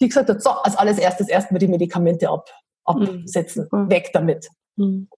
die 0.00 0.08
gesagt 0.08 0.28
hat, 0.28 0.42
so, 0.42 0.50
als 0.50 0.76
alles 0.76 0.98
erstes 0.98 1.28
erstmal 1.28 1.58
die 1.58 1.68
Medikamente 1.68 2.28
ab, 2.28 2.48
absetzen, 2.84 3.68
mhm. 3.70 3.90
weg 3.90 4.10
damit. 4.12 4.48
Mhm. 4.76 5.08